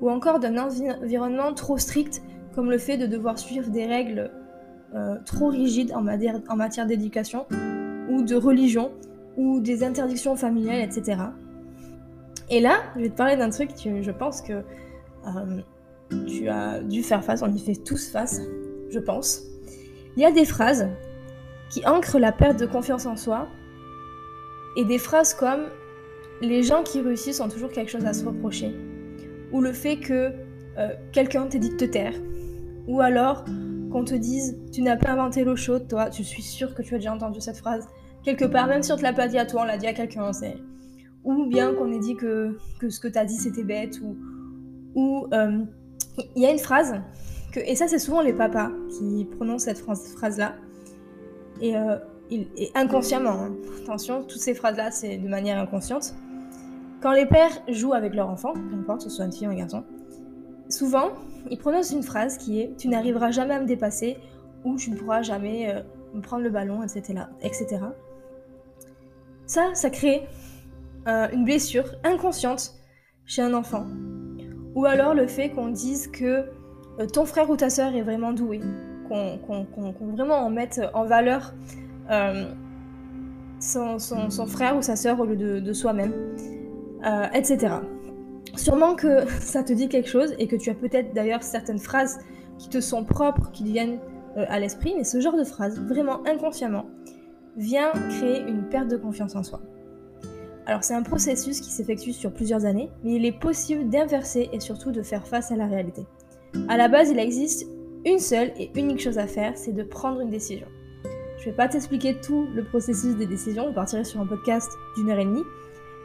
ou 0.01 0.09
encore 0.09 0.39
d'un 0.39 0.57
environnement 0.57 1.53
trop 1.53 1.77
strict, 1.77 2.23
comme 2.55 2.71
le 2.71 2.79
fait 2.79 2.97
de 2.97 3.05
devoir 3.05 3.37
suivre 3.37 3.69
des 3.69 3.85
règles 3.85 4.31
euh, 4.95 5.17
trop 5.27 5.49
rigides 5.49 5.93
en 5.93 6.01
matière, 6.01 6.87
d'éducation 6.87 7.45
ou 8.09 8.23
de 8.23 8.35
religion 8.35 8.91
ou 9.37 9.59
des 9.59 9.83
interdictions 9.83 10.35
familiales, 10.35 10.81
etc. 10.81 11.21
Et 12.49 12.61
là, 12.61 12.77
je 12.95 13.01
vais 13.01 13.09
te 13.09 13.15
parler 13.15 13.37
d'un 13.37 13.51
truc 13.51 13.75
que 13.75 14.01
je 14.01 14.11
pense 14.11 14.41
que 14.41 14.53
euh, 15.27 15.61
tu 16.25 16.49
as 16.49 16.81
dû 16.81 17.03
faire 17.03 17.23
face, 17.23 17.43
on 17.43 17.53
y 17.53 17.59
fait 17.59 17.75
tous 17.75 18.09
face, 18.09 18.41
je 18.89 18.99
pense. 18.99 19.43
Il 20.17 20.23
y 20.23 20.25
a 20.25 20.31
des 20.31 20.45
phrases 20.45 20.89
qui 21.71 21.85
ancre 21.85 22.19
la 22.19 22.31
perte 22.31 22.59
de 22.59 22.65
confiance 22.65 23.05
en 23.05 23.15
soi. 23.15 23.47
Et 24.77 24.85
des 24.85 24.97
phrases 24.97 25.33
comme 25.33 25.65
les 26.41 26.63
gens 26.63 26.83
qui 26.83 27.01
réussissent 27.01 27.39
ont 27.39 27.49
toujours 27.49 27.71
quelque 27.71 27.89
chose 27.89 28.05
à 28.05 28.13
se 28.13 28.25
reprocher. 28.25 28.75
Ou 29.51 29.61
le 29.61 29.73
fait 29.73 29.97
que 29.97 30.31
euh, 30.77 30.89
quelqu'un 31.11 31.47
t'ait 31.47 31.59
dit 31.59 31.69
de 31.69 31.77
te 31.77 31.85
taire. 31.85 32.13
Ou 32.87 33.01
alors 33.01 33.45
qu'on 33.91 34.05
te 34.05 34.15
dise 34.15 34.57
tu 34.71 34.81
n'as 34.81 34.95
pas 34.95 35.11
inventé 35.11 35.43
l'eau 35.43 35.55
chaude, 35.55 35.87
toi, 35.87 36.09
je 36.11 36.23
suis 36.23 36.41
sûre 36.41 36.73
que 36.73 36.81
tu 36.81 36.95
as 36.95 36.97
déjà 36.97 37.13
entendu 37.13 37.41
cette 37.41 37.57
phrase 37.57 37.87
quelque 38.23 38.45
part, 38.45 38.67
même 38.67 38.83
si 38.83 38.91
on 38.91 38.97
te 38.97 39.01
l'a 39.01 39.13
pas 39.13 39.27
dit 39.27 39.37
à 39.37 39.45
toi, 39.45 39.61
on 39.61 39.65
l'a 39.65 39.77
dit 39.77 39.87
à 39.87 39.93
quelqu'un. 39.93 40.29
Ou 41.23 41.45
bien 41.47 41.73
qu'on 41.73 41.91
ait 41.91 41.99
dit 41.99 42.15
que, 42.15 42.57
ce 42.87 42.99
que 42.99 43.07
tu 43.07 43.17
as 43.17 43.25
dit 43.25 43.37
c'était 43.37 43.63
bête, 43.63 43.99
ou. 44.95 45.27
Euh, 45.33 45.59
il 46.35 46.41
y 46.41 46.45
a 46.45 46.51
une 46.51 46.59
phrase, 46.59 47.01
et 47.55 47.75
ça 47.75 47.87
c'est 47.87 47.99
souvent 47.99 48.21
les 48.21 48.33
papas 48.33 48.69
qui 48.89 49.25
prononcent 49.25 49.63
cette 49.63 49.79
phrase-là, 49.79 50.55
et, 51.61 51.75
euh, 51.75 51.97
inconsciemment. 52.75 53.43
Hein. 53.43 53.51
Attention, 53.83 54.23
toutes 54.23 54.41
ces 54.41 54.53
phrases-là, 54.53 54.91
c'est 54.91 55.17
de 55.17 55.27
manière 55.27 55.59
inconsciente. 55.59 56.15
Quand 57.01 57.11
les 57.11 57.25
pères 57.25 57.61
jouent 57.67 57.93
avec 57.93 58.13
leur 58.13 58.29
enfant, 58.29 58.53
peu 58.53 58.75
importe, 58.75 58.99
que 58.99 59.03
ce 59.05 59.09
soit 59.09 59.25
une 59.25 59.33
fille 59.33 59.47
ou 59.47 59.51
un 59.51 59.55
garçon, 59.55 59.83
souvent, 60.69 61.09
ils 61.49 61.57
prononcent 61.57 61.91
une 61.91 62.03
phrase 62.03 62.37
qui 62.37 62.61
est 62.61 62.75
Tu 62.77 62.87
n'arriveras 62.87 63.31
jamais 63.31 63.55
à 63.55 63.59
me 63.59 63.65
dépasser 63.65 64.17
ou 64.63 64.75
tu 64.75 64.91
ne 64.91 64.95
pourras 64.95 65.21
jamais 65.21 65.73
euh, 65.73 65.81
me 66.13 66.21
prendre 66.21 66.43
le 66.43 66.49
ballon, 66.49 66.83
etc. 66.83 67.23
etc. 67.41 67.79
Ça, 69.45 69.73
ça 69.73 69.89
crée 69.89 70.27
euh, 71.07 71.27
une 71.33 71.43
blessure 71.43 71.85
inconsciente 72.03 72.75
chez 73.25 73.41
un 73.41 73.53
enfant. 73.53 73.87
Ou 74.75 74.85
alors 74.85 75.13
le 75.13 75.27
fait 75.27 75.49
qu'on 75.49 75.67
dise 75.67 76.07
que 76.07 76.45
ton 77.13 77.25
frère 77.25 77.49
ou 77.49 77.57
ta 77.57 77.69
sœur 77.69 77.95
est 77.95 78.03
vraiment 78.03 78.31
doué, 78.31 78.61
qu'on 79.11 80.11
vraiment 80.15 80.37
en 80.37 80.49
mette 80.49 80.81
en 80.93 81.05
valeur 81.05 81.53
euh, 82.09 82.45
son, 83.59 83.99
frère 84.47 84.77
ou 84.77 84.81
sa 84.81 84.95
sœur 84.95 85.19
au 85.19 85.25
lieu 85.25 85.61
de, 85.61 85.73
soi-même, 85.73 86.13
euh, 87.05 87.25
etc. 87.33 87.75
Sûrement 88.55 88.95
que 88.95 89.27
ça 89.39 89.63
te 89.63 89.73
dit 89.73 89.87
quelque 89.87 90.09
chose 90.09 90.33
et 90.39 90.47
que 90.47 90.55
tu 90.55 90.69
as 90.69 90.75
peut-être 90.75 91.13
d'ailleurs 91.13 91.43
certaines 91.43 91.79
phrases 91.79 92.19
qui 92.57 92.69
te 92.69 92.79
sont 92.79 93.03
propres, 93.03 93.51
qui 93.51 93.63
viennent 93.63 93.99
euh, 94.37 94.45
à 94.49 94.59
l'esprit, 94.59 94.93
mais 94.95 95.03
ce 95.03 95.19
genre 95.19 95.37
de 95.37 95.43
phrase, 95.43 95.79
vraiment 95.79 96.25
inconsciemment, 96.27 96.85
vient 97.57 97.91
créer 98.09 98.41
une 98.41 98.63
perte 98.69 98.87
de 98.87 98.97
confiance 98.97 99.35
en 99.35 99.43
soi. 99.43 99.61
Alors 100.65 100.83
c'est 100.83 100.93
un 100.93 101.03
processus 101.03 101.59
qui 101.59 101.69
s'effectue 101.69 102.13
sur 102.13 102.31
plusieurs 102.31 102.65
années, 102.65 102.89
mais 103.03 103.15
il 103.15 103.25
est 103.25 103.37
possible 103.37 103.89
d'inverser 103.89 104.49
et 104.53 104.59
surtout 104.59 104.91
de 104.91 105.01
faire 105.01 105.25
face 105.27 105.51
à 105.51 105.55
la 105.55 105.65
réalité. 105.65 106.05
À 106.69 106.77
la 106.77 106.87
base, 106.87 107.09
il 107.09 107.19
existe 107.19 107.67
une 108.05 108.19
seule 108.19 108.51
et 108.57 108.71
unique 108.75 109.01
chose 109.01 109.17
à 109.17 109.27
faire, 109.27 109.57
c'est 109.57 109.73
de 109.73 109.83
prendre 109.83 110.21
une 110.21 110.29
décision. 110.29 110.67
Je 111.39 111.45
vais 111.45 111.55
pas 111.55 111.67
t'expliquer 111.67 112.19
tout 112.19 112.47
le 112.53 112.63
processus 112.63 113.15
des 113.15 113.25
décisions, 113.25 113.67
on 113.67 113.73
partirait 113.73 114.03
sur 114.03 114.21
un 114.21 114.25
podcast 114.25 114.71
d'une 114.95 115.09
heure 115.09 115.19
et 115.19 115.25
demie, 115.25 115.43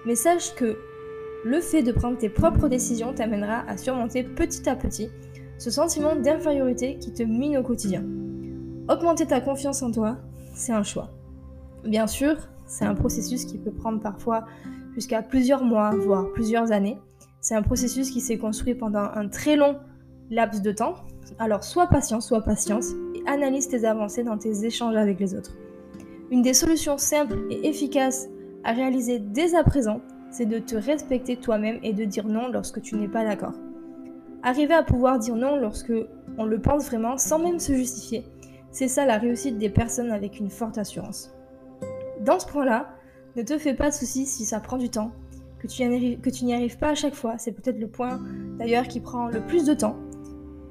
mais 0.07 0.15
sache 0.15 0.55
que 0.55 0.79
le 1.45 1.61
fait 1.61 1.83
de 1.83 1.93
prendre 1.93 2.19
tes 2.19 2.29
propres 2.29 2.69
décisions 2.69 3.13
t'amènera 3.13 3.65
à 3.69 3.77
surmonter 3.77 4.25
petit 4.25 4.69
à 4.69 4.77
petit 4.77 5.11
ce 5.59 5.71
sentiment 5.71 6.17
d'infériorité 6.17 6.99
qui 6.99 7.13
te 7.13 7.23
mine 7.23 7.59
au 7.59 7.63
quotidien. 7.63 8.03
Augmenter 8.89 9.27
ta 9.27 9.41
confiance 9.41 9.83
en 9.83 9.91
toi, 9.91 10.19
c'est 10.55 10.73
un 10.73 10.83
choix. 10.83 11.11
Bien 11.85 12.07
sûr, 12.07 12.37
c'est 12.67 12.85
un 12.85 12.95
processus 12.95 13.45
qui 13.45 13.59
peut 13.59 13.71
prendre 13.71 14.01
parfois 14.01 14.45
jusqu'à 14.95 15.23
plusieurs 15.23 15.65
mois, 15.65 15.91
voire 15.95 16.33
plusieurs 16.33 16.73
années, 16.73 16.99
C'est 17.41 17.55
un 17.55 17.63
processus 17.63 18.11
qui 18.11 18.21
s'est 18.21 18.39
construit 18.39 18.75
pendant 18.75 19.05
un 19.15 19.29
très 19.29 19.55
long 19.55 19.77
laps 20.31 20.63
de 20.63 20.73
temps. 20.73 20.95
Alors 21.39 21.65
sois 21.65 21.87
patient, 21.87 22.21
sois 22.21 22.43
patience 22.43 22.93
et 23.15 23.23
analyse 23.27 23.69
tes 23.69 23.85
avancées 23.85 24.25
dans 24.25 24.39
tes 24.39 24.65
échanges 24.65 24.97
avec 24.97 25.21
les 25.21 25.35
autres. 25.35 25.57
Une 26.31 26.43
des 26.43 26.55
solutions 26.55 26.99
simples 26.99 27.39
et 27.51 27.69
efficaces 27.69 28.29
à 28.65 28.73
réaliser 28.73 29.19
dès 29.19 29.55
à 29.55 29.63
présent, 29.63 30.01
c'est 30.31 30.47
de 30.47 30.59
te 30.59 30.77
respecter 30.77 31.37
toi-même 31.37 31.79
et 31.83 31.93
de 31.93 32.05
dire 32.05 32.27
non 32.27 32.49
lorsque 32.49 32.81
tu 32.83 32.97
n'es 32.97 33.09
pas 33.09 33.25
d'accord. 33.25 33.55
Arriver 34.43 34.75
à 34.75 34.83
pouvoir 34.83 35.19
dire 35.19 35.37
non 35.37 35.57
lorsque 35.57 35.93
on 36.39 36.45
le 36.45 36.61
pense 36.61 36.87
vraiment 36.87 37.17
sans 37.17 37.39
même 37.39 37.59
se 37.59 37.73
justifier, 37.73 38.25
c'est 38.71 38.89
ça 38.89 39.07
la 39.07 39.19
réussite 39.19 39.59
des 39.59 39.71
personnes 39.71 40.11
avec 40.11 40.39
une 40.39 40.51
forte 40.51 40.79
assurance. 40.79 41.33
Dans 42.21 42.39
ce 42.39 42.47
point-là, 42.47 42.89
ne 43.37 43.43
te 43.43 43.59
fais 43.59 43.75
pas 43.75 43.91
de 43.91 43.95
soucis 43.95 44.27
si 44.27 44.45
ça 44.45 44.61
prend 44.61 44.79
du 44.79 44.91
temps, 44.91 45.13
que 45.59 45.67
tu 46.31 46.45
n'y 46.45 46.55
arrives 46.55 46.79
pas 46.79 46.91
à 46.91 46.95
chaque 46.95 47.15
fois. 47.15 47.39
C'est 47.39 47.53
peut-être 47.53 47.79
le 47.79 47.89
point 47.89 48.21
d'ailleurs 48.59 48.89
qui 48.89 49.01
prend 49.01 49.29
le 49.29 49.41
plus 49.41 49.65
de 49.65 49.75
temps. 49.75 49.97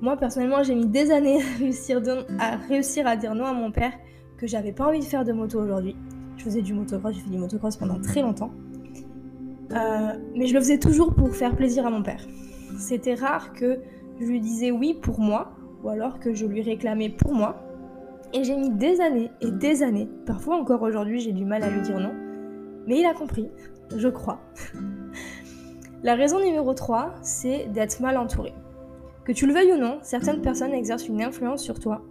Moi 0.01 0.17
personnellement, 0.17 0.63
j'ai 0.63 0.75
mis 0.75 0.87
des 0.87 1.11
années 1.11 1.39
à 2.39 2.57
réussir, 2.57 3.07
à 3.07 3.15
dire 3.15 3.35
non 3.35 3.45
à 3.45 3.53
mon 3.53 3.71
père 3.71 3.93
que 4.37 4.47
j'avais 4.47 4.71
pas 4.71 4.87
envie 4.87 4.99
de 4.99 5.05
faire 5.05 5.23
de 5.23 5.31
moto 5.31 5.59
aujourd'hui. 5.61 5.95
Je 6.37 6.43
faisais 6.43 6.61
du 6.61 6.73
motocross, 6.73 7.15
j'ai 7.15 7.21
fait 7.21 7.29
du 7.29 7.37
motocross 7.37 7.77
pendant 7.77 7.99
très 7.99 8.21
longtemps. 8.21 8.51
Euh, 9.71 10.13
mais 10.35 10.47
je 10.47 10.53
le 10.53 10.59
faisais 10.59 10.77
toujours 10.77 11.15
pour 11.15 11.35
faire 11.35 11.55
plaisir 11.55 11.87
à 11.87 11.89
mon 11.89 12.03
père. 12.03 12.21
C'était 12.77 13.15
rare 13.15 13.53
que 13.53 13.79
je 14.19 14.25
lui 14.25 14.39
disais 14.39 14.71
oui 14.71 14.93
pour 14.93 15.19
moi, 15.19 15.53
ou 15.83 15.89
alors 15.89 16.19
que 16.19 16.33
je 16.33 16.45
lui 16.45 16.61
réclamais 16.61 17.09
pour 17.09 17.33
moi, 17.33 17.65
et 18.33 18.43
j'ai 18.43 18.57
mis 18.57 18.69
des 18.69 19.01
années 19.01 19.31
et 19.41 19.51
des 19.51 19.81
années, 19.81 20.09
parfois 20.25 20.57
encore 20.57 20.81
aujourd'hui 20.81 21.19
j'ai 21.19 21.31
du 21.31 21.45
mal 21.45 21.63
à 21.63 21.69
lui 21.69 21.81
dire 21.81 21.99
non, 21.99 22.13
mais 22.85 22.99
il 22.99 23.05
a 23.05 23.13
compris, 23.13 23.49
je 23.95 24.07
crois. 24.07 24.39
La 26.03 26.15
raison 26.15 26.39
numéro 26.39 26.73
3, 26.73 27.15
c'est 27.23 27.67
d'être 27.73 27.99
mal 27.99 28.17
entouré. 28.17 28.53
Que 29.25 29.31
tu 29.31 29.47
le 29.47 29.53
veuilles 29.53 29.73
ou 29.73 29.77
non, 29.77 29.97
certaines 30.03 30.41
personnes 30.41 30.73
exercent 30.73 31.07
une 31.07 31.23
influence 31.23 31.63
sur 31.63 31.79
toi. 31.79 32.05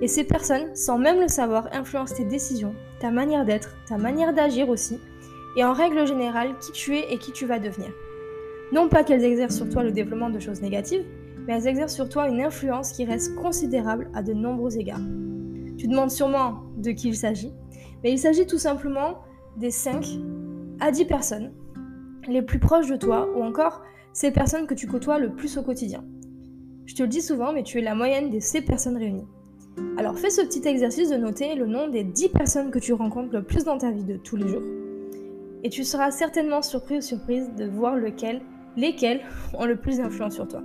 Et 0.00 0.08
ces 0.08 0.24
personnes, 0.24 0.74
sans 0.74 0.96
même 0.98 1.20
le 1.20 1.28
savoir, 1.28 1.68
influencent 1.72 2.14
tes 2.14 2.24
décisions, 2.24 2.74
ta 3.00 3.10
manière 3.10 3.44
d'être, 3.44 3.76
ta 3.86 3.98
manière 3.98 4.32
d'agir 4.32 4.70
aussi, 4.70 4.98
et 5.56 5.64
en 5.64 5.74
règle 5.74 6.06
générale, 6.06 6.54
qui 6.60 6.72
tu 6.72 6.96
es 6.96 7.12
et 7.12 7.18
qui 7.18 7.32
tu 7.32 7.44
vas 7.44 7.58
devenir. 7.58 7.90
Non 8.72 8.88
pas 8.88 9.04
qu'elles 9.04 9.24
exercent 9.24 9.56
sur 9.56 9.68
toi 9.68 9.82
le 9.82 9.92
développement 9.92 10.30
de 10.30 10.40
choses 10.40 10.62
négatives, 10.62 11.04
mais 11.46 11.52
elles 11.52 11.66
exercent 11.66 11.94
sur 11.94 12.08
toi 12.08 12.28
une 12.28 12.40
influence 12.40 12.92
qui 12.92 13.04
reste 13.04 13.34
considérable 13.34 14.10
à 14.14 14.22
de 14.22 14.32
nombreux 14.32 14.78
égards. 14.78 15.04
Tu 15.76 15.86
demandes 15.86 16.10
sûrement 16.10 16.62
de 16.78 16.92
qui 16.92 17.08
il 17.08 17.16
s'agit, 17.16 17.52
mais 18.02 18.10
il 18.10 18.18
s'agit 18.18 18.46
tout 18.46 18.58
simplement 18.58 19.18
des 19.58 19.70
5 19.70 20.06
à 20.80 20.90
10 20.90 21.04
personnes 21.04 21.52
les 22.26 22.40
plus 22.40 22.58
proches 22.58 22.88
de 22.88 22.96
toi 22.96 23.28
ou 23.36 23.42
encore 23.42 23.82
ces 24.14 24.30
personnes 24.30 24.66
que 24.66 24.74
tu 24.74 24.86
côtoies 24.86 25.18
le 25.18 25.34
plus 25.34 25.58
au 25.58 25.62
quotidien. 25.62 26.04
Je 26.86 26.94
te 26.94 27.02
le 27.02 27.08
dis 27.08 27.22
souvent, 27.22 27.52
mais 27.52 27.62
tu 27.62 27.78
es 27.78 27.82
la 27.82 27.94
moyenne 27.94 28.30
de 28.30 28.40
ces 28.40 28.60
personnes 28.60 28.96
réunies. 28.96 29.26
Alors 29.96 30.18
fais 30.18 30.30
ce 30.30 30.42
petit 30.42 30.66
exercice 30.68 31.10
de 31.10 31.16
noter 31.16 31.54
le 31.54 31.66
nom 31.66 31.88
des 31.88 32.04
10 32.04 32.28
personnes 32.28 32.70
que 32.70 32.78
tu 32.78 32.92
rencontres 32.92 33.32
le 33.32 33.42
plus 33.42 33.64
dans 33.64 33.78
ta 33.78 33.90
vie 33.90 34.04
de 34.04 34.16
tous 34.16 34.36
les 34.36 34.48
jours. 34.48 34.62
Et 35.62 35.70
tu 35.70 35.82
seras 35.82 36.10
certainement 36.10 36.62
surpris 36.62 36.98
ou 36.98 37.00
surprise 37.00 37.50
de 37.56 37.64
voir 37.64 37.96
lequel, 37.96 38.42
lesquels 38.76 39.22
ont 39.58 39.64
le 39.64 39.76
plus 39.76 39.98
d'influence 39.98 40.34
sur 40.34 40.46
toi. 40.46 40.62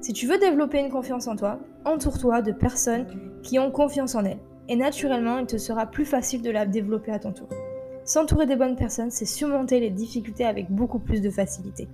Si 0.00 0.12
tu 0.12 0.26
veux 0.26 0.38
développer 0.38 0.78
une 0.78 0.90
confiance 0.90 1.26
en 1.28 1.36
toi, 1.36 1.60
entoure-toi 1.84 2.42
de 2.42 2.52
personnes 2.52 3.06
qui 3.42 3.58
ont 3.58 3.70
confiance 3.70 4.14
en 4.14 4.24
elles. 4.24 4.40
Et 4.68 4.76
naturellement, 4.76 5.38
il 5.38 5.46
te 5.46 5.58
sera 5.58 5.86
plus 5.86 6.04
facile 6.04 6.42
de 6.42 6.50
la 6.50 6.66
développer 6.66 7.10
à 7.10 7.18
ton 7.18 7.32
tour. 7.32 7.48
S'entourer 8.04 8.46
des 8.46 8.56
bonnes 8.56 8.76
personnes, 8.76 9.10
c'est 9.10 9.26
surmonter 9.26 9.80
les 9.80 9.90
difficultés 9.90 10.44
avec 10.44 10.70
beaucoup 10.70 10.98
plus 10.98 11.20
de 11.20 11.30
facilité. 11.30 11.88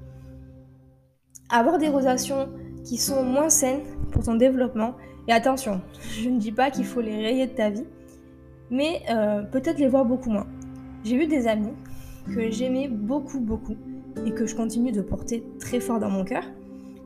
Avoir 1.51 1.79
des 1.79 1.89
relations 1.89 2.49
qui 2.89 2.97
sont 2.97 3.23
moins 3.23 3.51
saines 3.51 3.83
pour 4.13 4.25
ton 4.25 4.35
développement, 4.35 4.95
et 5.29 5.33
attention, 5.33 5.83
je 6.19 6.31
ne 6.31 6.39
dis 6.39 6.53
pas 6.53 6.71
qu'il 6.71 6.87
faut 6.87 7.03
les 7.03 7.17
rayer 7.17 7.47
de 7.47 7.53
ta 7.53 7.69
vie, 7.69 7.85
mais 8.71 9.03
euh, 9.11 9.43
peut-être 9.43 9.79
les 9.79 9.89
voir 9.89 10.07
beaucoup 10.07 10.31
moins. 10.31 10.47
J'ai 11.05 11.17
eu 11.17 11.27
des 11.27 11.47
amis 11.47 11.75
que 12.35 12.51
j'aimais 12.51 12.89
beaucoup, 12.89 13.41
beaucoup, 13.41 13.77
et 14.25 14.33
que 14.33 14.47
je 14.47 14.55
continue 14.55 14.91
de 14.91 15.03
porter 15.03 15.45
très 15.61 15.81
fort 15.81 16.01
dans 16.01 16.09
mon 16.09 16.25
cœur, 16.25 16.45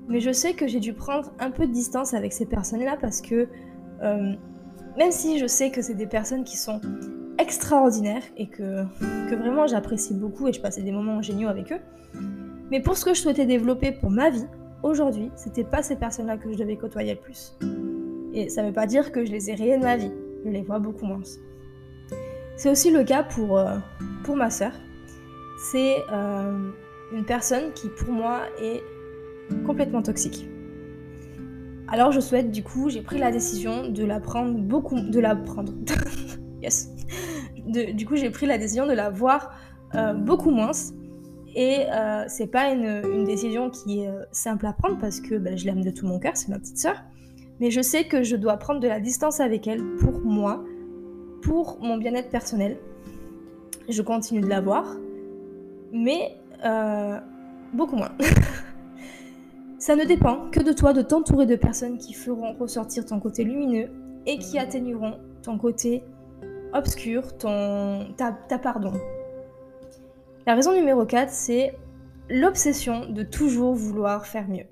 mais 0.08 0.20
je 0.20 0.30
sais 0.30 0.54
que 0.54 0.68
j'ai 0.68 0.78
dû 0.78 0.92
prendre 0.92 1.32
un 1.40 1.50
peu 1.50 1.66
de 1.66 1.72
distance 1.72 2.14
avec 2.14 2.32
ces 2.32 2.46
personnes-là 2.46 2.96
parce 3.00 3.20
que 3.20 3.48
euh, 4.02 4.32
même 4.96 5.10
si 5.10 5.38
je 5.38 5.46
sais 5.46 5.70
que 5.70 5.82
c'est 5.82 5.94
des 5.94 6.06
personnes 6.06 6.44
qui 6.44 6.56
sont 6.56 6.80
extraordinaires 7.38 8.22
et 8.36 8.48
que, 8.48 8.84
que 9.28 9.34
vraiment 9.34 9.66
j'apprécie 9.66 10.14
beaucoup 10.14 10.48
et 10.48 10.52
je 10.52 10.60
passais 10.60 10.82
des 10.82 10.92
moments 10.92 11.22
géniaux 11.22 11.48
avec 11.48 11.72
eux, 11.72 11.80
mais 12.70 12.80
pour 12.80 12.96
ce 12.96 13.04
que 13.04 13.14
je 13.14 13.20
souhaitais 13.20 13.46
développer 13.46 13.92
pour 13.92 14.10
ma 14.10 14.30
vie, 14.30 14.46
aujourd'hui, 14.82 15.30
c'était 15.36 15.64
pas 15.64 15.82
ces 15.82 15.96
personnes-là 15.96 16.36
que 16.36 16.52
je 16.52 16.58
devais 16.58 16.76
côtoyer 16.76 17.14
le 17.14 17.20
plus. 17.20 17.56
Et 18.34 18.48
ça 18.48 18.62
veut 18.62 18.72
pas 18.72 18.86
dire 18.86 19.12
que 19.12 19.24
je 19.24 19.30
les 19.30 19.50
ai 19.50 19.54
rayées 19.54 19.76
de 19.76 19.82
ma 19.82 19.96
vie, 19.96 20.12
je 20.44 20.50
les 20.50 20.62
vois 20.62 20.78
beaucoup 20.78 21.04
moins. 21.04 21.20
C'est 22.56 22.70
aussi 22.70 22.90
le 22.90 23.04
cas 23.04 23.22
pour, 23.22 23.58
euh, 23.58 23.76
pour 24.24 24.36
ma 24.36 24.50
sœur. 24.50 24.72
C'est 25.70 25.96
euh, 26.12 26.70
une 27.12 27.24
personne 27.24 27.72
qui 27.74 27.88
pour 27.88 28.12
moi 28.12 28.40
est 28.60 28.82
complètement 29.66 30.02
toxique. 30.02 30.48
Alors 31.88 32.10
je 32.10 32.20
souhaite 32.20 32.50
du 32.50 32.62
coup, 32.62 32.88
j'ai 32.88 33.02
pris 33.02 33.18
la 33.18 33.30
décision 33.30 33.88
de 33.88 34.04
la 34.04 34.18
prendre 34.18 34.58
beaucoup, 34.58 34.98
de 34.98 35.20
la 35.20 35.36
prendre, 35.36 35.74
yes. 36.62 36.90
du 37.66 38.06
coup 38.06 38.16
j'ai 38.16 38.30
pris 38.30 38.46
la 38.46 38.56
décision 38.56 38.86
de 38.86 38.92
la 38.92 39.10
voir 39.10 39.52
euh, 39.94 40.14
beaucoup 40.14 40.50
moins. 40.50 40.70
Et 41.54 41.86
euh, 41.90 42.24
c'est 42.28 42.46
pas 42.46 42.70
une, 42.70 43.24
décision 43.24 43.70
qui 43.70 44.00
est 44.00 44.08
euh, 44.08 44.24
simple 44.32 44.66
à 44.66 44.72
prendre 44.72 44.98
parce 44.98 45.20
que 45.20 45.34
ben, 45.36 45.56
je 45.56 45.66
l'aime 45.66 45.84
de 45.84 45.90
tout 45.90 46.06
mon 46.06 46.18
cœur, 46.18 46.36
c'est 46.36 46.48
ma 46.48 46.58
petite 46.58 46.78
sœur. 46.78 46.96
Mais 47.60 47.70
je 47.70 47.80
sais 47.80 48.04
que 48.04 48.22
je 48.22 48.36
dois 48.36 48.56
prendre 48.56 48.80
de 48.80 48.88
la 48.88 49.00
distance 49.00 49.40
avec 49.40 49.66
elle 49.66 49.82
pour 49.96 50.20
moi, 50.20 50.64
pour 51.42 51.78
mon 51.80 51.96
bien-être 51.96 52.30
personnel. 52.30 52.78
Je 53.88 54.02
continue 54.02 54.40
de 54.40 54.48
la 54.48 54.60
voir, 54.60 54.96
mais 55.92 56.36
beaucoup 57.72 57.96
moins. 57.96 58.12
Ça 59.78 59.96
ne 59.96 60.04
dépend 60.04 60.48
que 60.50 60.60
de 60.60 60.72
toi 60.72 60.92
de 60.92 61.02
t'entourer 61.02 61.44
de 61.44 61.56
personnes 61.56 61.98
qui 61.98 62.14
feront 62.14 62.54
ressortir 62.54 63.04
ton 63.04 63.18
côté 63.18 63.42
lumineux 63.42 63.90
et 64.26 64.38
qui 64.38 64.58
atténueront 64.58 65.18
ton 65.42 65.58
côté 65.58 66.04
obscur, 66.72 67.36
ton, 67.36 68.14
ta 68.16 68.58
pardon. 68.58 68.92
La 70.46 70.54
raison 70.54 70.74
numéro 70.74 71.04
4, 71.04 71.30
c'est 71.30 71.74
l'obsession 72.28 73.08
de 73.08 73.22
toujours 73.22 73.74
vouloir 73.74 74.26
faire 74.26 74.48
mieux. 74.48 74.66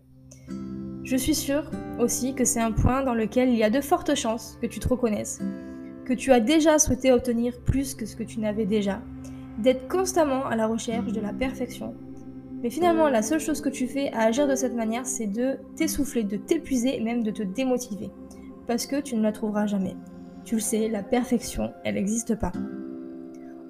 Je 1.04 1.16
suis 1.16 1.34
sûre 1.34 1.70
aussi 1.98 2.34
que 2.34 2.44
c'est 2.44 2.60
un 2.60 2.72
point 2.72 3.02
dans 3.02 3.14
lequel 3.14 3.48
il 3.48 3.56
y 3.56 3.64
a 3.64 3.70
de 3.70 3.80
fortes 3.80 4.14
chances 4.14 4.58
que 4.60 4.66
tu 4.66 4.80
te 4.80 4.88
reconnaisses, 4.88 5.40
que 6.04 6.14
tu 6.14 6.32
as 6.32 6.40
déjà 6.40 6.78
souhaité 6.78 7.12
obtenir 7.12 7.60
plus 7.60 7.94
que 7.94 8.06
ce 8.06 8.16
que 8.16 8.22
tu 8.24 8.40
n'avais 8.40 8.66
déjà, 8.66 9.00
d'être 9.58 9.88
constamment 9.88 10.46
à 10.46 10.56
la 10.56 10.66
recherche 10.66 11.12
de 11.12 11.20
la 11.20 11.32
perfection 11.32 11.94
mais 12.62 12.70
finalement, 12.70 13.08
la 13.08 13.22
seule 13.22 13.40
chose 13.40 13.60
que 13.60 13.68
tu 13.68 13.86
fais 13.86 14.12
à 14.12 14.24
agir 14.24 14.46
de 14.46 14.54
cette 14.54 14.74
manière, 14.74 15.06
c'est 15.06 15.26
de 15.26 15.58
t'essouffler, 15.76 16.24
de 16.24 16.36
t'épuiser 16.36 17.00
même 17.00 17.22
de 17.22 17.30
te 17.30 17.42
démotiver. 17.42 18.10
Parce 18.66 18.86
que 18.86 19.00
tu 19.00 19.16
ne 19.16 19.22
la 19.22 19.32
trouveras 19.32 19.66
jamais. 19.66 19.96
Tu 20.44 20.56
le 20.56 20.60
sais, 20.60 20.88
la 20.88 21.02
perfection, 21.02 21.72
elle 21.84 21.94
n'existe 21.94 22.38
pas. 22.38 22.52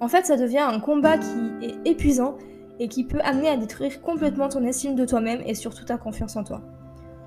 En 0.01 0.07
fait, 0.07 0.25
ça 0.25 0.35
devient 0.35 0.57
un 0.57 0.79
combat 0.79 1.19
qui 1.19 1.65
est 1.65 1.75
épuisant 1.85 2.35
et 2.79 2.87
qui 2.87 3.03
peut 3.03 3.21
amener 3.23 3.49
à 3.49 3.55
détruire 3.55 4.01
complètement 4.01 4.49
ton 4.49 4.63
estime 4.63 4.95
de 4.95 5.05
toi-même 5.05 5.41
et 5.45 5.53
surtout 5.53 5.85
ta 5.85 5.97
confiance 5.97 6.35
en 6.35 6.43
toi. 6.43 6.63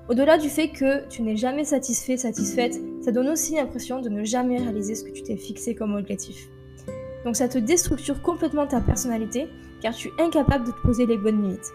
Au-delà 0.09 0.37
du 0.37 0.49
fait 0.49 0.67
que 0.67 1.07
tu 1.07 1.21
n'es 1.21 1.37
jamais 1.37 1.63
satisfait, 1.63 2.17
satisfaite, 2.17 2.77
ça 3.01 3.13
donne 3.13 3.29
aussi 3.29 3.55
l'impression 3.55 4.01
de 4.01 4.09
ne 4.09 4.25
jamais 4.25 4.57
réaliser 4.57 4.93
ce 4.93 5.05
que 5.05 5.11
tu 5.11 5.23
t'es 5.23 5.37
fixé 5.37 5.73
comme 5.73 5.95
objectif. 5.95 6.49
Donc 7.23 7.37
ça 7.37 7.47
te 7.47 7.57
déstructure 7.57 8.21
complètement 8.21 8.67
ta 8.67 8.81
personnalité 8.81 9.47
car 9.81 9.95
tu 9.95 10.09
es 10.09 10.21
incapable 10.21 10.65
de 10.67 10.71
te 10.71 10.81
poser 10.81 11.05
les 11.05 11.17
bonnes 11.17 11.41
limites. 11.41 11.71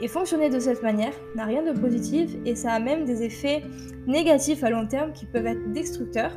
Et 0.00 0.08
fonctionner 0.08 0.48
de 0.48 0.58
cette 0.58 0.82
manière 0.82 1.12
n'a 1.36 1.44
rien 1.44 1.62
de 1.62 1.78
positif 1.78 2.30
et 2.46 2.54
ça 2.56 2.72
a 2.72 2.80
même 2.80 3.04
des 3.04 3.22
effets 3.22 3.62
négatifs 4.06 4.64
à 4.64 4.70
long 4.70 4.86
terme 4.86 5.12
qui 5.12 5.26
peuvent 5.26 5.46
être 5.46 5.72
destructeurs, 5.72 6.32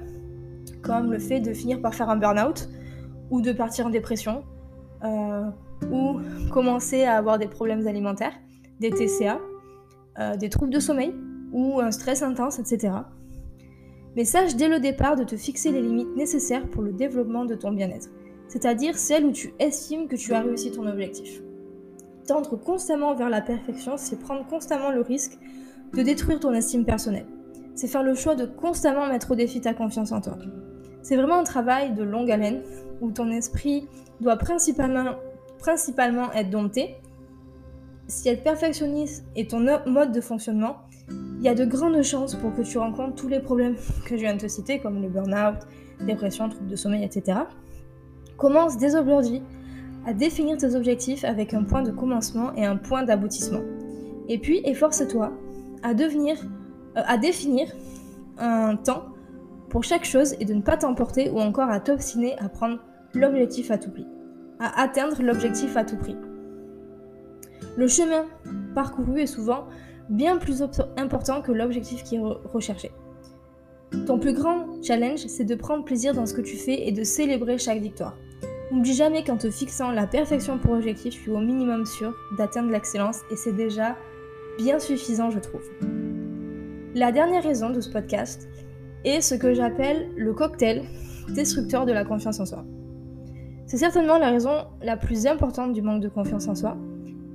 comme 0.81 1.09
le 1.09 1.19
fait 1.19 1.39
de 1.39 1.53
finir 1.53 1.81
par 1.81 1.95
faire 1.95 2.09
un 2.09 2.17
burn-out 2.17 2.67
ou 3.29 3.41
de 3.41 3.51
partir 3.51 3.87
en 3.87 3.89
dépression 3.89 4.43
euh, 5.03 5.49
ou 5.91 6.19
commencer 6.51 7.03
à 7.03 7.17
avoir 7.17 7.37
des 7.37 7.47
problèmes 7.47 7.87
alimentaires, 7.87 8.33
des 8.79 8.89
TCA, 8.89 9.39
euh, 10.19 10.35
des 10.37 10.49
troubles 10.49 10.73
de 10.73 10.79
sommeil 10.79 11.13
ou 11.51 11.79
un 11.79 11.91
stress 11.91 12.23
intense, 12.23 12.59
etc. 12.59 12.93
Mais 14.15 14.25
sache 14.25 14.55
dès 14.55 14.67
le 14.67 14.79
départ 14.79 15.15
de 15.15 15.23
te 15.23 15.35
fixer 15.35 15.71
les 15.71 15.81
limites 15.81 16.15
nécessaires 16.15 16.67
pour 16.69 16.81
le 16.81 16.91
développement 16.91 17.45
de 17.45 17.55
ton 17.55 17.71
bien-être 17.71 18.09
c'est-à-dire 18.47 18.97
celle 18.97 19.25
où 19.25 19.31
tu 19.31 19.53
estimes 19.59 20.07
que 20.07 20.15
tu 20.15 20.33
as 20.33 20.41
réussi 20.41 20.71
ton 20.71 20.87
objectif. 20.87 21.41
Tendre 22.27 22.57
constamment 22.57 23.15
vers 23.15 23.29
la 23.29 23.41
perfection, 23.41 23.97
c'est 23.97 24.19
prendre 24.19 24.45
constamment 24.47 24.91
le 24.91 25.01
risque 25.01 25.37
de 25.93 26.01
détruire 26.01 26.39
ton 26.39 26.53
estime 26.53 26.85
personnelle. 26.85 27.27
C'est 27.75 27.87
faire 27.87 28.03
le 28.03 28.15
choix 28.15 28.35
de 28.35 28.45
constamment 28.45 29.07
mettre 29.07 29.31
au 29.31 29.35
défi 29.35 29.61
ta 29.61 29.73
confiance 29.73 30.11
en 30.11 30.21
toi. 30.21 30.37
C'est 31.07 31.15
vraiment 31.15 31.39
un 31.39 31.45
travail 31.45 31.93
de 31.93 32.03
longue 32.03 32.29
haleine 32.29 32.63
où 32.99 33.11
ton 33.11 33.31
esprit 33.31 33.87
doit 34.19 34.35
principalement, 34.35 35.13
être 36.33 36.49
dompté 36.49 36.97
si 38.09 38.27
être 38.27 38.43
perfectionniste 38.43 39.23
est 39.37 39.51
ton 39.51 39.65
mode 39.85 40.11
de 40.11 40.19
fonctionnement, 40.19 40.79
il 41.09 41.43
y 41.43 41.47
a 41.47 41.55
de 41.55 41.63
grandes 41.63 42.01
chances 42.01 42.35
pour 42.35 42.53
que 42.53 42.61
tu 42.61 42.77
rencontres 42.77 43.15
tous 43.15 43.29
les 43.29 43.39
problèmes 43.39 43.77
que 44.05 44.17
je 44.17 44.21
viens 44.21 44.33
de 44.33 44.41
te 44.41 44.49
citer, 44.49 44.79
comme 44.79 45.01
le 45.01 45.07
burn-out, 45.07 45.59
dépression, 46.05 46.49
troubles 46.49 46.67
de 46.67 46.75
sommeil, 46.75 47.05
etc. 47.05 47.39
Commence 48.35 48.75
dès 48.75 48.97
aujourd'hui 48.97 49.41
à 50.05 50.11
définir 50.11 50.57
tes 50.57 50.75
objectifs 50.75 51.23
avec 51.23 51.53
un 51.53 51.63
point 51.63 51.83
de 51.83 51.91
commencement 51.91 52.53
et 52.55 52.65
un 52.65 52.75
point 52.75 53.03
d'aboutissement. 53.03 53.61
Et 54.27 54.39
puis, 54.39 54.59
efforce-toi 54.65 55.31
à, 55.83 55.91
euh, 55.91 56.33
à 56.95 57.17
définir 57.17 57.67
un 58.37 58.75
temps 58.75 59.05
pour 59.77 59.83
chaque 59.83 60.05
chose 60.05 60.33
et 60.39 60.45
de 60.45 60.55
ne 60.55 60.63
pas 60.63 60.75
t'emporter 60.75 61.29
ou 61.29 61.39
encore 61.39 61.69
à 61.69 61.79
t'obstiner 61.79 62.35
à 62.39 62.49
prendre 62.49 62.79
l'objectif 63.13 63.69
à 63.69 63.77
tout 63.77 63.91
prix, 63.91 64.07
à 64.59 64.81
atteindre 64.81 65.21
l'objectif 65.21 65.77
à 65.77 65.85
tout 65.85 65.97
prix. 65.97 66.15
Le 67.77 67.87
chemin 67.87 68.25
parcouru 68.73 69.19
est 69.19 69.27
souvent 69.27 69.67
bien 70.09 70.37
plus 70.37 70.63
important 70.97 71.43
que 71.43 71.51
l'objectif 71.51 72.01
qui 72.03 72.15
est 72.15 72.19
recherché. 72.19 72.89
Ton 74.07 74.17
plus 74.17 74.33
grand 74.33 74.81
challenge, 74.81 75.27
c'est 75.27 75.45
de 75.45 75.53
prendre 75.53 75.85
plaisir 75.85 76.15
dans 76.15 76.25
ce 76.25 76.33
que 76.33 76.41
tu 76.41 76.57
fais 76.57 76.87
et 76.87 76.91
de 76.91 77.03
célébrer 77.03 77.59
chaque 77.59 77.79
victoire. 77.79 78.17
N'oublie 78.71 78.95
jamais 78.95 79.23
qu'en 79.23 79.37
te 79.37 79.51
fixant 79.51 79.91
la 79.91 80.07
perfection 80.07 80.57
pour 80.57 80.73
objectif, 80.73 81.21
tu 81.21 81.29
es 81.29 81.33
au 81.33 81.39
minimum 81.39 81.85
sûr 81.85 82.15
d'atteindre 82.35 82.71
l'excellence 82.71 83.19
et 83.29 83.35
c'est 83.35 83.53
déjà 83.53 83.95
bien 84.57 84.79
suffisant, 84.79 85.29
je 85.29 85.37
trouve. 85.37 85.69
La 86.95 87.11
dernière 87.11 87.43
raison 87.43 87.69
de 87.69 87.79
ce 87.79 87.91
podcast 87.91 88.49
est 89.07 89.21
ce 89.21 89.35
que 89.35 89.53
j'appelle 89.53 90.09
le 90.15 90.33
cocktail 90.33 90.83
destructeur 91.29 91.85
de 91.85 91.91
la 91.91 92.05
confiance 92.05 92.39
en 92.39 92.45
soi. 92.45 92.65
C'est 93.65 93.77
certainement 93.77 94.17
la 94.17 94.29
raison 94.29 94.65
la 94.81 94.97
plus 94.97 95.27
importante 95.27 95.73
du 95.73 95.81
manque 95.81 96.01
de 96.01 96.07
confiance 96.07 96.47
en 96.47 96.55
soi. 96.55 96.77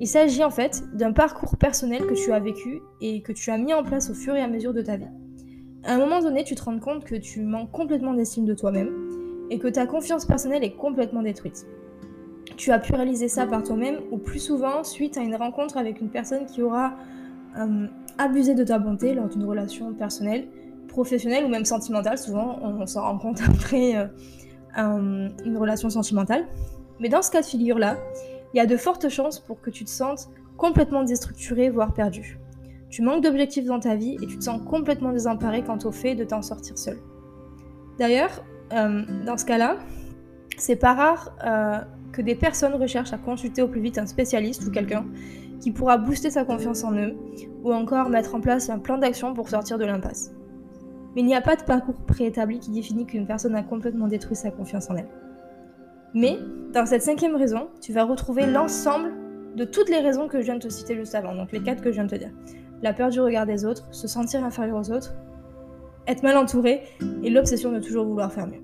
Il 0.01 0.09
s'agit 0.09 0.43
en 0.43 0.51
fait 0.51 0.83
d'un 0.95 1.13
parcours 1.13 1.57
personnel 1.57 2.07
que 2.07 2.15
tu 2.15 2.33
as 2.33 2.41
vécu 2.41 2.81
et 3.01 3.23
que 3.23 3.33
tu 3.33 3.51
as 3.51 3.59
mis 3.59 3.75
en 3.75 3.83
place 3.83 4.11
au 4.11 4.15
fur 4.15 4.35
et 4.35 4.41
à 4.41 4.49
mesure 4.49 4.73
de 4.73 4.83
ta 4.83 4.97
vie. 4.97 5.09
À 5.85 5.95
un 5.95 5.99
moment 5.99 6.21
donné, 6.21 6.45
tu 6.45 6.55
te 6.55 6.63
rends 6.63 6.79
compte 6.79 7.05
que 7.05 7.15
tu 7.15 7.43
manques 7.43 7.71
complètement 7.71 8.15
d'estime 8.15 8.45
de 8.45 8.55
toi-même 8.55 8.91
et 9.51 9.59
que 9.59 9.69
ta 9.69 9.87
confiance 9.87 10.25
personnelle 10.25 10.65
est 10.65 10.75
complètement 10.77 11.23
détruite. 11.23 11.67
Tu 12.57 12.71
as 12.71 12.79
pu 12.79 12.95
réaliser 12.95 13.29
ça 13.29 13.47
par 13.47 13.63
toi-même 13.63 14.01
ou 14.11 14.19
plus 14.19 14.39
souvent 14.39 14.85
suite 14.85 15.19
à 15.19 15.21
une 15.21 15.35
rencontre 15.35 15.77
avec 15.77 16.01
une 16.01 16.09
personne 16.09 16.47
qui 16.47 16.63
aura 16.63 16.95
euh, 17.59 17.87
abusé 18.19 18.55
de 18.55 18.65
ta 18.65 18.79
bonté 18.79 19.15
lors 19.15 19.29
d'une 19.29 19.45
relation 19.45 19.93
personnelle, 19.93 20.49
professionnelle 20.93 21.45
ou 21.45 21.49
même 21.49 21.65
sentimentale. 21.65 22.19
Souvent, 22.19 22.59
on 22.63 22.87
s'en 22.87 23.03
rend 23.03 23.19
compte 23.19 23.41
après 23.49 23.97
euh, 23.97 25.29
une 25.45 25.59
relation 25.59 25.91
sentimentale. 25.91 26.47
Mais 27.01 27.09
dans 27.09 27.23
ce 27.23 27.31
cas 27.31 27.41
de 27.41 27.47
figure-là, 27.47 27.97
il 28.55 28.59
y 28.59 28.61
a 28.61 28.67
de 28.67 28.77
fortes 28.77 29.09
chances 29.09 29.41
pour 29.41 29.61
que 29.61 29.71
tu 29.71 29.85
te 29.85 29.91
sentes 29.91 30.29
complètement 30.57 31.03
déstructuré, 31.03 31.71
voire 31.71 31.93
perdu. 31.93 32.39
Tu 32.91 33.03
manques 33.03 33.23
d'objectifs 33.23 33.65
dans 33.65 33.81
ta 33.81 33.97
vie 33.97 34.17
et 34.23 34.27
tu 34.27 34.39
te 34.39 34.45
sens 34.45 34.61
complètement 34.69 35.13
désemparé 35.13 35.63
quant 35.65 35.79
au 35.85 35.91
fait 35.91 36.15
de 36.15 36.25
t'en 36.25 36.43
sortir 36.43 36.79
seul. 36.79 36.99
D'ailleurs, 37.99 38.45
euh, 38.73 39.03
dans 39.27 39.37
ce 39.37 39.45
cas-là, 39.47 39.79
c'est 40.59 40.77
pas 40.77 40.95
rare 40.95 41.35
euh, 41.45 41.79
que 42.13 42.23
des 42.23 42.35
personnes 42.35 42.75
recherchent 42.75 43.13
à 43.13 43.19
consulter 43.19 43.63
au 43.63 43.69
plus 43.69 43.81
vite 43.81 43.99
un 43.99 44.07
spécialiste 44.07 44.67
ou 44.67 44.71
quelqu'un 44.71 45.07
qui 45.61 45.71
pourra 45.71 45.97
booster 45.97 46.31
sa 46.31 46.45
confiance 46.45 46.85
en 46.85 46.93
eux 46.93 47.15
ou 47.63 47.73
encore 47.73 48.11
mettre 48.11 48.35
en 48.35 48.41
place 48.41 48.69
un 48.69 48.79
plan 48.79 48.99
d'action 48.99 49.33
pour 49.33 49.49
sortir 49.49 49.79
de 49.79 49.85
l'impasse. 49.85 50.33
Mais 51.15 51.23
il 51.23 51.27
n'y 51.27 51.35
a 51.35 51.41
pas 51.41 51.57
de 51.57 51.63
parcours 51.63 52.01
préétabli 52.07 52.59
qui 52.59 52.71
définit 52.71 53.07
qu'une 53.07 53.27
personne 53.27 53.55
a 53.55 53.63
complètement 53.63 54.07
détruit 54.07 54.37
sa 54.37 54.51
confiance 54.51 54.91
en 54.91 54.97
elle. 54.97 55.09
Mais 56.15 56.39
dans 56.73 56.87
cette 56.87 57.03
cinquième 57.03 57.37
raison, 57.37 57.69
tu 57.81 57.93
vas 57.93 58.05
retrouver 58.05 58.47
l'ensemble 58.47 59.13
de 59.57 59.65
toutes 59.65 59.89
les 59.89 60.01
raisons 60.01 60.29
que 60.29 60.41
je 60.41 60.45
viens 60.45 60.57
de 60.57 60.61
te 60.61 60.69
citer 60.69 60.95
juste 60.95 61.15
avant, 61.15 61.35
donc 61.35 61.53
les 61.53 61.63
quatre 61.63 61.83
que 61.83 61.91
je 61.91 61.95
viens 61.95 62.05
de 62.05 62.11
te 62.11 62.17
dire. 62.17 62.31
La 62.83 62.93
peur 62.93 63.11
du 63.11 63.21
regard 63.21 63.47
des 63.47 63.65
autres, 63.65 63.87
se 63.93 64.09
sentir 64.09 64.45
inférieur 64.45 64.79
aux 64.79 64.91
autres, 64.91 65.15
être 66.07 66.23
mal 66.23 66.37
entouré 66.37 66.83
et 67.23 67.31
l'obsession 67.31 67.73
de 67.73 67.81
toujours 67.81 68.07
vouloir 68.07 68.33
faire 68.33 68.47
mieux. 68.47 68.63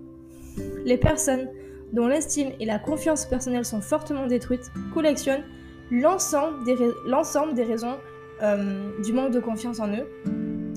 Les 0.84 0.96
personnes 0.96 1.48
dont 1.92 2.06
l'estime 2.06 2.50
et 2.60 2.66
la 2.66 2.78
confiance 2.78 3.26
personnelle 3.26 3.64
sont 3.64 3.80
fortement 3.80 4.26
détruites 4.26 4.70
collectionnent 4.92 5.44
l'ensemble 5.90 6.64
des, 6.64 7.64
raisons 7.64 7.96
euh, 8.42 8.90
du 9.02 9.12
manque 9.12 9.32
de 9.32 9.40
confiance 9.40 9.80
en 9.80 9.88
eux, 9.88 10.06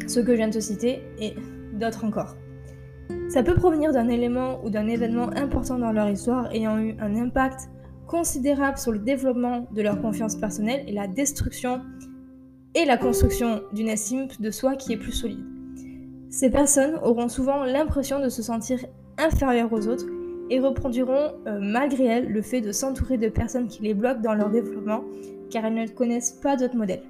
ce 0.08 0.20
que 0.20 0.32
je 0.32 0.38
viens 0.38 0.48
de 0.48 0.54
te 0.54 0.60
citer, 0.60 1.02
et 1.20 1.34
d'autres 1.82 2.06
encore. 2.06 2.36
Ça 3.30 3.44
peut 3.44 3.56
provenir 3.56 3.92
d'un 3.92 4.08
élément 4.08 4.64
ou 4.64 4.70
d'un 4.70 4.88
événement 4.88 5.30
important 5.36 5.78
dans 5.78 5.92
leur 5.92 6.10
histoire 6.10 6.50
ayant 6.54 6.78
eu 6.80 6.96
un 7.00 7.16
impact 7.16 7.70
considérable 8.08 8.78
sur 8.78 8.92
le 8.92 9.00
développement 9.00 9.68
de 9.72 9.82
leur 9.82 10.02
confiance 10.02 10.36
personnelle 10.36 10.84
et 10.88 10.92
la 10.92 11.08
destruction 11.08 11.82
et 12.76 12.86
la 12.86 12.98
construction 12.98 13.62
d'une 13.74 13.90
estime 13.90 14.28
de 14.40 14.52
soi 14.52 14.76
qui 14.76 14.94
est 14.94 14.98
plus 14.98 15.12
solide. 15.12 15.46
Ces 16.30 16.50
personnes 16.50 17.00
auront 17.04 17.28
souvent 17.28 17.64
l'impression 17.64 18.20
de 18.22 18.30
se 18.30 18.42
sentir 18.42 18.80
inférieures 19.18 19.72
aux 19.72 19.88
autres 19.88 20.06
et 20.50 20.60
reproduiront 20.60 21.34
euh, 21.48 21.60
malgré 21.62 22.06
elles 22.06 22.30
le 22.30 22.42
fait 22.42 22.62
de 22.62 22.72
s'entourer 22.72 23.18
de 23.18 23.30
personnes 23.30 23.68
qui 23.68 23.84
les 23.84 23.94
bloquent 23.94 24.22
dans 24.22 24.34
leur 24.34 24.50
développement 24.50 25.04
car 25.50 25.66
elles 25.66 25.74
ne 25.74 25.88
connaissent 25.88 26.32
pas 26.32 26.56
d'autres 26.56 26.78
modèles. 26.78 27.04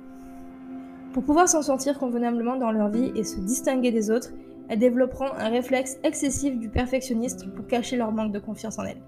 Pour 1.14 1.24
pouvoir 1.24 1.50
s'en 1.50 1.62
sortir 1.62 2.00
convenablement 2.00 2.56
dans 2.56 2.72
leur 2.72 2.90
vie 2.90 3.12
et 3.16 3.24
se 3.24 3.40
distinguer 3.40 3.92
des 3.92 4.10
autres, 4.10 4.32
elles 4.72 4.80
développeront 4.80 5.34
un 5.38 5.50
réflexe 5.50 5.98
excessif 6.02 6.58
du 6.58 6.70
perfectionniste 6.70 7.54
pour 7.54 7.68
cacher 7.68 7.98
leur 7.98 8.14
manque 8.14 8.32
de 8.32 8.40
confiance 8.40 8.80
en 8.80 8.86
elles. 8.86 9.02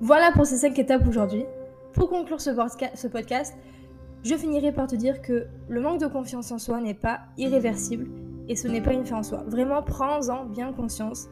Voilà 0.00 0.30
pour 0.30 0.46
ces 0.46 0.58
5 0.58 0.78
étapes 0.78 1.08
aujourd'hui. 1.08 1.44
Pour 1.92 2.08
conclure 2.08 2.40
ce, 2.40 2.50
podcast, 3.08 3.56
je 4.22 4.36
finirai 4.36 4.70
par 4.70 4.86
te 4.86 4.94
dire 4.94 5.20
que 5.22 5.48
le 5.68 5.80
manque 5.80 6.00
de 6.00 6.06
confiance 6.06 6.52
en 6.52 6.58
soi 6.58 6.80
n'est 6.80 6.94
pas 6.94 7.22
irréversible 7.36 8.06
et 8.48 8.54
ce 8.54 8.68
n'est 8.68 8.80
pas 8.80 8.92
une 8.92 9.04
fin 9.04 9.16
en 9.16 9.22
soi. 9.24 9.42
Vraiment, 9.48 9.82
prends-en 9.82 10.44
bien 10.44 10.72
conscience. 10.72 11.26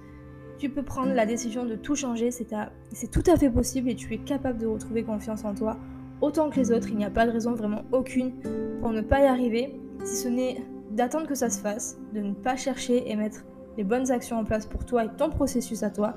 Tu 0.59 0.69
peux 0.69 0.83
prendre 0.83 1.15
la 1.15 1.27
décision 1.27 1.65
de 1.65 1.77
tout 1.77 1.95
changer, 1.95 2.33
c'est 2.33 3.11
tout 3.13 3.31
à 3.31 3.37
fait 3.37 3.51
possible 3.51 3.89
et 3.89 3.95
tu 3.95 4.13
es 4.15 4.19
capable 4.19 4.59
de 4.59 4.67
retrouver 4.67 5.05
confiance 5.05 5.45
en 5.45 5.55
toi 5.55 5.77
autant 6.21 6.51
que 6.51 6.57
les 6.57 6.73
autres. 6.73 6.89
Il 6.89 6.97
n'y 6.97 7.05
a 7.05 7.11
pas 7.11 7.25
de 7.25 7.31
raison 7.31 7.55
vraiment 7.55 7.83
aucune 7.93 8.33
pour 8.81 8.91
ne 8.91 9.01
pas 9.01 9.21
y 9.21 9.27
arriver, 9.27 9.79
si 10.03 10.17
ce 10.17 10.29
n'est 10.29 10.57
d'attendre 10.95 11.27
que 11.27 11.35
ça 11.35 11.51
se 11.51 11.61
fasse, 11.61 11.99
de 12.15 12.21
ne 12.21 12.33
pas 12.33 12.57
chercher 12.57 13.11
et 13.11 13.17
mettre 13.17 13.45
les 13.77 13.85
bonnes 13.85 14.11
actions 14.11 14.39
en 14.39 14.45
place 14.45 14.67
pour 14.67 14.85
toi 14.85 15.05
et 15.05 15.09
ton 15.17 15.31
processus 15.31 15.83
à 15.83 15.91
toi, 15.91 16.15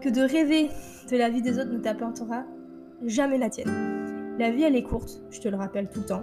que 0.00 0.08
de 0.08 0.20
rêver 0.20 0.70
de 1.10 1.16
la 1.16 1.28
vie 1.28 1.42
des 1.42 1.58
autres 1.58 1.70
ne 1.70 1.78
t'apportera 1.78 2.44
jamais 3.04 3.38
la 3.38 3.50
tienne. 3.50 4.34
La 4.38 4.50
vie, 4.50 4.62
elle 4.62 4.76
est 4.76 4.82
courte, 4.82 5.22
je 5.30 5.40
te 5.40 5.48
le 5.48 5.56
rappelle 5.56 5.88
tout 5.88 6.00
le 6.00 6.06
temps. 6.06 6.22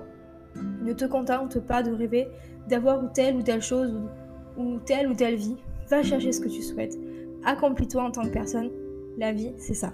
Ne 0.84 0.94
te 0.94 1.06
contente 1.06 1.60
pas 1.60 1.82
de 1.82 1.92
rêver 1.92 2.28
d'avoir 2.68 3.04
ou 3.04 3.08
telle 3.08 3.36
ou 3.38 3.42
telle 3.42 3.62
chose 3.62 3.98
ou, 4.58 4.80
telle 4.80 5.08
ou 5.08 5.14
telle 5.14 5.36
vie. 5.36 5.56
Va 5.90 6.04
chercher 6.04 6.32
ce 6.32 6.42
que 6.42 6.50
tu 6.50 6.62
souhaites. 6.62 6.98
Accomplis-toi 7.46 8.04
en 8.04 8.12
tant 8.12 8.24
que 8.24 8.30
personne. 8.30 8.70
La 9.18 9.32
vie, 9.32 9.54
c'est 9.58 9.74
ça. 9.74 9.94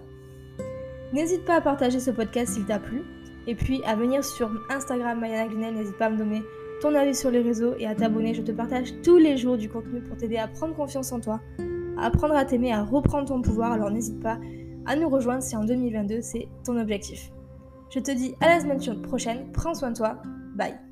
N'hésite 1.13 1.45
pas 1.45 1.55
à 1.55 1.61
partager 1.61 1.99
ce 1.99 2.11
podcast 2.11 2.53
s'il 2.53 2.65
t'a 2.65 2.79
plu. 2.79 3.01
Et 3.45 3.55
puis 3.55 3.81
à 3.85 3.95
venir 3.95 4.23
sur 4.23 4.51
Instagram 4.69 5.19
Mayana 5.19 5.47
Glinel, 5.47 5.75
n'hésite 5.75 5.97
pas 5.97 6.07
à 6.07 6.09
me 6.09 6.17
donner 6.17 6.43
ton 6.81 6.93
avis 6.95 7.15
sur 7.15 7.31
les 7.31 7.41
réseaux 7.41 7.73
et 7.79 7.87
à 7.87 7.95
t'abonner. 7.95 8.33
Je 8.33 8.41
te 8.41 8.51
partage 8.51 8.93
tous 9.03 9.17
les 9.17 9.37
jours 9.37 9.57
du 9.57 9.69
contenu 9.69 10.01
pour 10.01 10.17
t'aider 10.17 10.37
à 10.37 10.47
prendre 10.47 10.75
confiance 10.75 11.11
en 11.11 11.19
toi, 11.19 11.41
à 11.97 12.07
apprendre 12.07 12.35
à 12.35 12.45
t'aimer, 12.45 12.73
à 12.73 12.83
reprendre 12.83 13.27
ton 13.27 13.41
pouvoir. 13.41 13.71
Alors 13.71 13.91
n'hésite 13.91 14.21
pas 14.21 14.37
à 14.85 14.95
nous 14.95 15.09
rejoindre 15.09 15.43
si 15.43 15.55
en 15.55 15.63
2022 15.63 16.21
c'est 16.21 16.47
ton 16.65 16.77
objectif. 16.77 17.31
Je 17.89 17.99
te 17.99 18.11
dis 18.11 18.35
à 18.41 18.47
la 18.47 18.59
semaine 18.59 19.01
prochaine, 19.01 19.51
prends 19.51 19.73
soin 19.73 19.91
de 19.91 19.97
toi, 19.97 20.21
bye 20.55 20.87